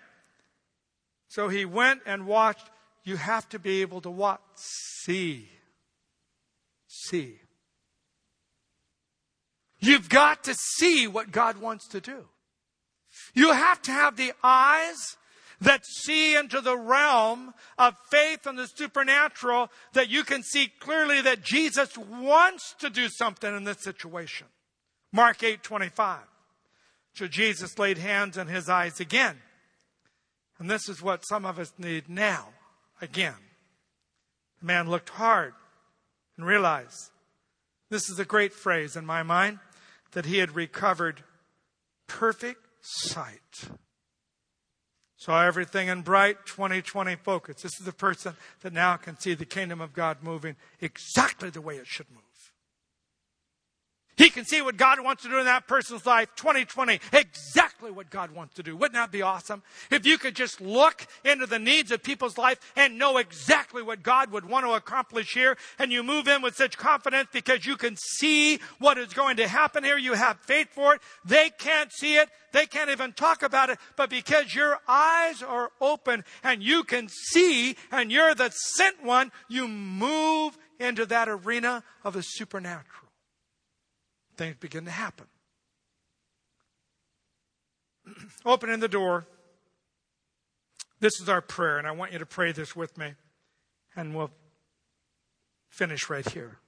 So 1.34 1.48
he 1.48 1.66
went 1.66 2.02
and 2.06 2.28
watched. 2.28 2.70
You 3.04 3.18
have 3.18 3.50
to 3.50 3.58
be 3.58 3.82
able 3.82 4.02
to 4.02 4.12
what? 4.12 4.40
See. 4.54 5.50
See. 6.88 7.40
You've 9.80 10.10
got 10.10 10.44
to 10.44 10.54
see 10.54 11.08
what 11.08 11.32
God 11.32 11.58
wants 11.58 11.88
to 11.88 12.00
do. 12.00 12.26
You 13.34 13.52
have 13.52 13.82
to 13.82 13.92
have 13.92 14.16
the 14.16 14.34
eyes 14.44 15.18
that 15.60 15.84
see 15.88 16.36
into 16.36 16.62
the 16.62 16.78
realm 16.78 17.56
of 17.80 17.96
faith 18.12 18.46
and 18.46 18.56
the 18.56 18.68
supernatural 18.68 19.72
that 19.94 20.10
you 20.10 20.24
can 20.24 20.44
see 20.44 20.72
clearly 20.80 21.20
that 21.22 21.42
Jesus 21.42 21.98
wants 21.98 22.76
to 22.78 22.92
do 22.92 23.10
something 23.10 23.58
in 23.58 23.64
this 23.64 23.82
situation. 23.82 24.46
Mark 25.12 25.42
8 25.42 25.64
25. 25.64 26.20
So 27.16 27.28
Jesus 27.28 27.80
laid 27.80 27.98
hands 27.98 28.38
on 28.38 28.46
his 28.46 28.70
eyes 28.70 29.00
again. 29.00 29.40
And 30.60 30.70
this 30.70 30.88
is 30.88 31.02
what 31.02 31.26
some 31.28 31.46
of 31.46 31.60
us 31.60 31.74
need 31.78 32.10
now, 32.10 32.50
again. 33.02 33.36
The 34.60 34.66
man 34.66 34.90
looked 34.90 35.10
hard 35.10 35.54
and 36.38 36.46
realized 36.46 37.12
this 37.90 38.10
is 38.10 38.20
a 38.20 38.26
great 38.26 38.54
phrase 38.54 38.96
in 38.96 39.06
my 39.06 39.24
mind 39.24 39.60
that 40.12 40.26
he 40.26 40.38
had 40.38 40.56
recovered 40.56 41.24
perfect 42.08 42.66
sight. 42.82 43.70
Saw 45.18 45.46
everything 45.46 45.88
in 45.88 46.02
bright 46.02 46.46
2020 46.46 47.16
focus. 47.16 47.62
This 47.62 47.80
is 47.80 47.86
the 47.86 47.94
person 47.94 48.36
that 48.62 48.74
now 48.74 48.98
can 48.98 49.18
see 49.18 49.34
the 49.34 49.46
kingdom 49.46 49.80
of 49.80 49.94
God 49.94 50.18
moving 50.22 50.56
exactly 50.82 51.50
the 51.50 51.62
way 51.62 51.76
it 51.76 51.88
should 51.88 52.12
move. 52.12 52.53
Can 54.34 54.46
see 54.46 54.64
what 54.64 54.78
God 54.78 55.00
wants 55.00 55.22
to 55.24 55.30
do 55.30 55.38
in 55.38 55.46
that 55.46 55.68
person's 55.68 56.08
life 56.08 56.28
2020, 56.38 57.00
exactly 57.12 57.92
what 57.92 58.10
God 58.10 58.32
wants 58.32 58.56
to 58.56 58.64
do. 58.64 58.76
Wouldn't 58.76 58.96
that 58.96 59.12
be 59.12 59.22
awesome? 59.22 59.62
If 59.92 60.08
you 60.08 60.18
could 60.18 60.36
just 60.36 60.60
look 60.60 61.06
into 61.24 61.46
the 61.46 61.60
needs 61.60 61.92
of 61.92 62.02
people's 62.02 62.36
life 62.36 62.60
and 62.76 62.98
know 62.98 63.18
exactly 63.18 63.84
what 63.84 64.02
God 64.02 64.32
would 64.32 64.50
want 64.50 64.66
to 64.66 64.74
accomplish 64.74 65.36
here, 65.36 65.56
and 65.78 65.92
you 65.92 66.02
move 66.02 66.28
in 66.28 66.42
with 66.42 66.56
such 66.56 66.80
confidence 66.80 67.30
because 67.32 67.68
you 67.68 67.78
can 67.78 67.96
see 67.96 68.58
what 68.80 68.98
is 68.98 69.14
going 69.14 69.38
to 69.38 69.48
happen 69.48 69.84
here. 69.84 70.00
You 70.00 70.14
have 70.14 70.40
faith 70.40 70.70
for 70.72 70.96
it. 70.96 71.02
They 71.24 71.52
can't 71.52 71.92
see 71.94 72.16
it. 72.16 72.28
They 72.54 72.66
can't 72.66 72.90
even 72.90 73.14
talk 73.14 73.44
about 73.44 73.70
it, 73.70 73.78
but 73.96 74.10
because 74.10 74.56
your 74.56 74.80
eyes 74.88 75.44
are 75.44 75.72
open 75.80 76.24
and 76.44 76.64
you 76.64 76.84
can 76.84 77.08
see 77.08 77.76
and 77.92 78.12
you're 78.12 78.34
the 78.34 78.50
sent 78.50 79.04
one, 79.04 79.32
you 79.48 79.68
move 79.68 80.58
into 80.80 81.06
that 81.06 81.30
arena 81.30 81.84
of 82.04 82.14
the 82.14 82.22
supernatural 82.22 83.03
things 84.38 84.56
begin 84.60 84.86
to 84.86 84.92
happen. 84.92 85.28
Opening 88.46 88.80
the 88.80 88.88
door. 88.88 89.26
This 91.00 91.20
is 91.20 91.28
our 91.28 91.42
prayer, 91.42 91.78
and 91.78 91.88
I 91.88 91.92
want 91.92 92.14
you 92.14 92.20
to 92.20 92.26
pray 92.26 92.52
this 92.52 92.76
with 92.76 92.98
me, 92.98 93.14
and 93.96 94.16
we'll 94.16 94.32
finish 95.70 96.10
right 96.10 96.28
here. 96.30 96.60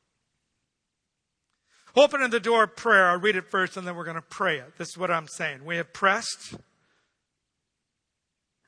Opening 1.95 2.29
the 2.29 2.41
door 2.41 2.67
prayer, 2.67 3.07
I'll 3.07 3.19
read 3.19 3.37
it 3.37 3.49
first 3.49 3.77
and 3.77 3.87
then 3.87 3.95
we're 3.95 4.03
going 4.03 4.15
to 4.15 4.21
pray 4.21 4.57
it. 4.57 4.77
This 4.77 4.89
is 4.89 4.97
what 4.97 5.09
I'm 5.09 5.27
saying. 5.27 5.63
We 5.63 5.77
have 5.77 5.93
pressed, 5.93 6.55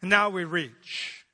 and 0.01 0.10
now 0.10 0.29
we 0.29 0.45
reach. 0.45 1.25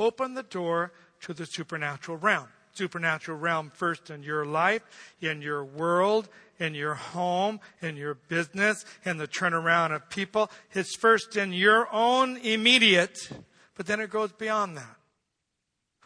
Open 0.00 0.34
the 0.34 0.42
door 0.42 0.92
to 1.20 1.34
the 1.34 1.46
supernatural 1.46 2.16
realm 2.16 2.48
supernatural 2.76 3.38
realm 3.38 3.70
first 3.74 4.10
in 4.10 4.22
your 4.22 4.44
life, 4.44 4.82
in 5.20 5.42
your 5.42 5.64
world, 5.64 6.28
in 6.58 6.74
your 6.74 6.94
home, 6.94 7.60
in 7.82 7.96
your 7.96 8.14
business, 8.14 8.84
in 9.04 9.16
the 9.16 9.28
turnaround 9.28 9.94
of 9.94 10.08
people. 10.10 10.50
It's 10.72 10.96
first 10.96 11.36
in 11.36 11.52
your 11.52 11.92
own 11.92 12.36
immediate, 12.38 13.30
but 13.74 13.86
then 13.86 14.00
it 14.00 14.10
goes 14.10 14.32
beyond 14.32 14.76
that. 14.76 14.96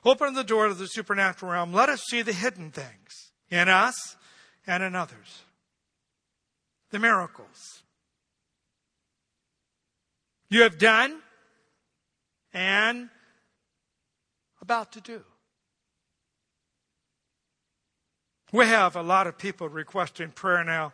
Open 0.04 0.34
the 0.34 0.44
door 0.44 0.68
to 0.68 0.74
the 0.74 0.86
supernatural 0.86 1.52
realm. 1.52 1.72
Let 1.72 1.88
us 1.88 2.02
see 2.08 2.22
the 2.22 2.32
hidden 2.32 2.70
things 2.70 3.32
in 3.50 3.68
us 3.68 4.16
and 4.66 4.82
in 4.82 4.94
others. 4.94 5.42
The 6.90 6.98
miracles 6.98 7.82
you 10.50 10.62
have 10.62 10.78
done 10.78 11.20
and 12.52 13.08
about 14.60 14.92
to 14.92 15.00
do. 15.00 15.22
We 18.52 18.66
have 18.66 18.96
a 18.96 19.02
lot 19.02 19.26
of 19.26 19.38
people 19.38 19.68
requesting 19.68 20.30
prayer 20.30 20.64
now 20.64 20.92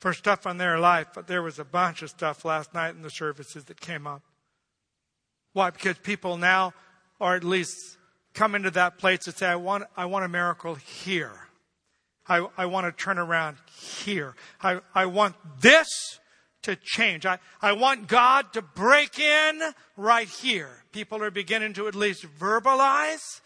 for 0.00 0.12
stuff 0.12 0.46
in 0.46 0.56
their 0.58 0.78
life, 0.78 1.08
but 1.14 1.26
there 1.26 1.42
was 1.42 1.58
a 1.58 1.64
bunch 1.64 2.02
of 2.02 2.10
stuff 2.10 2.44
last 2.44 2.74
night 2.74 2.94
in 2.94 3.02
the 3.02 3.10
services 3.10 3.64
that 3.64 3.80
came 3.80 4.06
up. 4.06 4.22
Why? 5.52 5.70
Because 5.70 5.98
people 5.98 6.36
now 6.36 6.72
are 7.20 7.36
at 7.36 7.44
least 7.44 7.98
come 8.34 8.54
into 8.54 8.70
that 8.72 8.98
place 8.98 9.20
to 9.20 9.32
say, 9.32 9.46
I 9.46 9.56
want, 9.56 9.84
I 9.96 10.06
want 10.06 10.24
a 10.24 10.28
miracle 10.28 10.74
here. 10.74 11.32
I, 12.26 12.46
I 12.56 12.66
want 12.66 12.86
to 12.86 13.04
turn 13.04 13.18
around 13.18 13.58
here. 14.04 14.34
I, 14.62 14.80
I 14.94 15.06
want 15.06 15.36
this 15.60 15.88
to 16.62 16.76
change. 16.76 17.26
I, 17.26 17.38
I 17.60 17.72
want 17.72 18.06
God 18.08 18.52
to 18.52 18.62
break 18.62 19.18
in 19.18 19.60
right 19.96 20.28
here. 20.28 20.84
People 20.92 21.22
are 21.22 21.30
beginning 21.30 21.72
to 21.74 21.88
at 21.88 21.94
least 21.94 22.26
verbalize. 22.38 23.40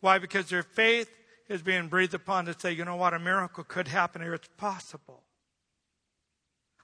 Why? 0.00 0.18
Because 0.18 0.48
their 0.48 0.62
faith 0.62 1.10
is 1.48 1.62
being 1.62 1.88
breathed 1.88 2.14
upon 2.14 2.46
to 2.46 2.58
say, 2.58 2.72
you 2.72 2.84
know 2.84 2.96
what, 2.96 3.14
a 3.14 3.18
miracle 3.18 3.64
could 3.64 3.88
happen 3.88 4.22
here. 4.22 4.34
It's 4.34 4.48
possible. 4.56 5.22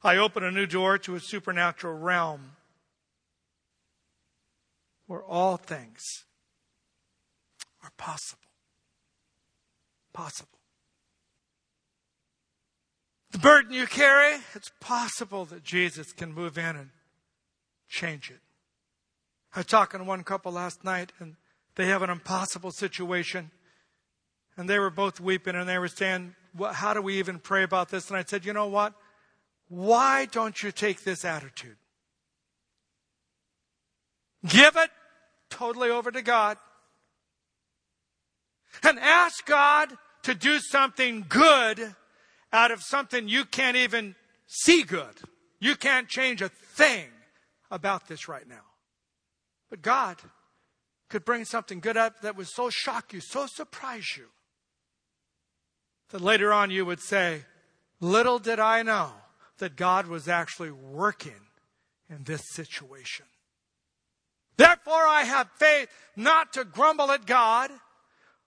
I 0.03 0.17
open 0.17 0.45
a 0.45 0.51
new 0.51 0.67
door 0.67 0.99
to 0.99 1.15
a 1.15 1.21
supernatural 1.21 1.99
realm 1.99 2.53
where 5.07 5.23
all 5.23 5.57
things 5.57 6.25
are 7.83 7.91
possible. 7.97 8.39
Possible. 10.13 10.59
The 13.33 13.39
burden 13.39 13.73
you 13.73 13.87
carry, 13.87 14.39
it's 14.55 14.73
possible 14.81 15.45
that 15.47 15.63
Jesus 15.63 16.13
can 16.13 16.33
move 16.33 16.59
in 16.59 16.77
and 16.77 16.91
change 17.89 18.31
it. 18.31 18.41
I 19.55 19.61
was 19.61 19.67
talking 19.67 19.99
to 19.99 20.05
one 20.05 20.25
couple 20.25 20.53
last 20.53 20.85
night, 20.85 21.13
and 21.19 21.37
they 21.77 21.87
have 21.87 22.03
an 22.03 22.11
impossible 22.11 22.71
situation. 22.71 23.51
And 24.61 24.69
they 24.69 24.79
were 24.79 24.91
both 24.91 25.21
weeping 25.21 25.55
and 25.55 25.67
they 25.67 25.79
were 25.79 25.89
saying, 25.89 26.35
well, 26.55 26.75
How 26.75 26.93
do 26.93 27.01
we 27.01 27.19
even 27.19 27.39
pray 27.39 27.63
about 27.63 27.89
this? 27.89 28.11
And 28.11 28.19
I 28.19 28.25
said, 28.25 28.45
You 28.45 28.53
know 28.53 28.67
what? 28.67 28.93
Why 29.69 30.27
don't 30.27 30.63
you 30.63 30.71
take 30.71 31.03
this 31.03 31.25
attitude? 31.25 31.79
Give 34.47 34.77
it 34.77 34.91
totally 35.49 35.89
over 35.89 36.11
to 36.11 36.21
God 36.21 36.59
and 38.83 38.99
ask 38.99 39.47
God 39.47 39.97
to 40.25 40.35
do 40.35 40.59
something 40.59 41.25
good 41.27 41.95
out 42.53 42.71
of 42.71 42.83
something 42.83 43.31
you 43.31 43.47
can't 43.47 43.79
even 43.79 44.15
see 44.47 44.83
good. 44.83 45.15
You 45.59 45.75
can't 45.75 46.07
change 46.07 46.43
a 46.43 46.51
thing 46.51 47.07
about 47.71 48.09
this 48.09 48.29
right 48.29 48.47
now. 48.47 48.67
But 49.71 49.81
God 49.81 50.19
could 51.09 51.25
bring 51.25 51.47
something 51.47 51.81
good 51.81 51.97
up 51.97 52.21
that 52.21 52.37
would 52.37 52.49
so 52.49 52.69
shock 52.69 53.15
you, 53.15 53.21
so 53.21 53.47
surprise 53.47 54.19
you, 54.19 54.27
that 56.11 56.21
later 56.21 56.53
on 56.53 56.71
you 56.71 56.85
would 56.85 57.01
say, 57.01 57.45
Little 58.01 58.39
did 58.39 58.59
I 58.59 58.83
know 58.83 59.13
that 59.59 59.77
God 59.77 60.07
was 60.07 60.27
actually 60.27 60.71
working 60.71 61.33
in 62.09 62.25
this 62.25 62.43
situation. 62.53 63.27
Therefore, 64.57 65.07
I 65.07 65.23
have 65.23 65.49
faith 65.57 65.89
not 66.17 66.53
to 66.55 66.65
grumble 66.65 67.11
at 67.11 67.27
God 67.27 67.71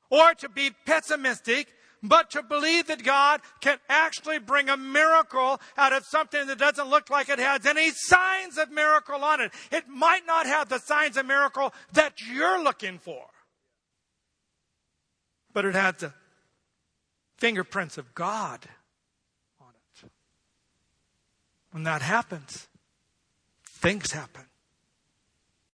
or 0.09 0.33
to 0.35 0.49
be 0.49 0.71
pessimistic, 0.85 1.67
but 2.03 2.29
to 2.31 2.43
believe 2.43 2.87
that 2.87 3.03
God 3.03 3.41
can 3.61 3.79
actually 3.89 4.39
bring 4.39 4.69
a 4.69 4.77
miracle 4.77 5.59
out 5.77 5.93
of 5.93 6.05
something 6.05 6.45
that 6.47 6.59
doesn't 6.59 6.89
look 6.89 7.09
like 7.09 7.29
it 7.29 7.39
has 7.39 7.65
any 7.65 7.91
signs 7.91 8.57
of 8.57 8.69
miracle 8.69 9.23
on 9.23 9.39
it. 9.39 9.51
It 9.71 9.87
might 9.87 10.25
not 10.27 10.45
have 10.45 10.67
the 10.67 10.79
signs 10.79 11.15
of 11.15 11.25
miracle 11.25 11.73
that 11.93 12.21
you're 12.21 12.61
looking 12.61 12.99
for, 12.99 13.25
but 15.53 15.63
it 15.63 15.75
has 15.75 15.95
the 15.95 16.13
fingerprints 17.43 17.97
of 17.97 18.15
God 18.15 18.61
on 19.59 19.67
it. 20.01 20.09
When 21.71 21.83
that 21.83 22.01
happens, 22.01 22.69
things 23.67 24.13
happen. 24.13 24.45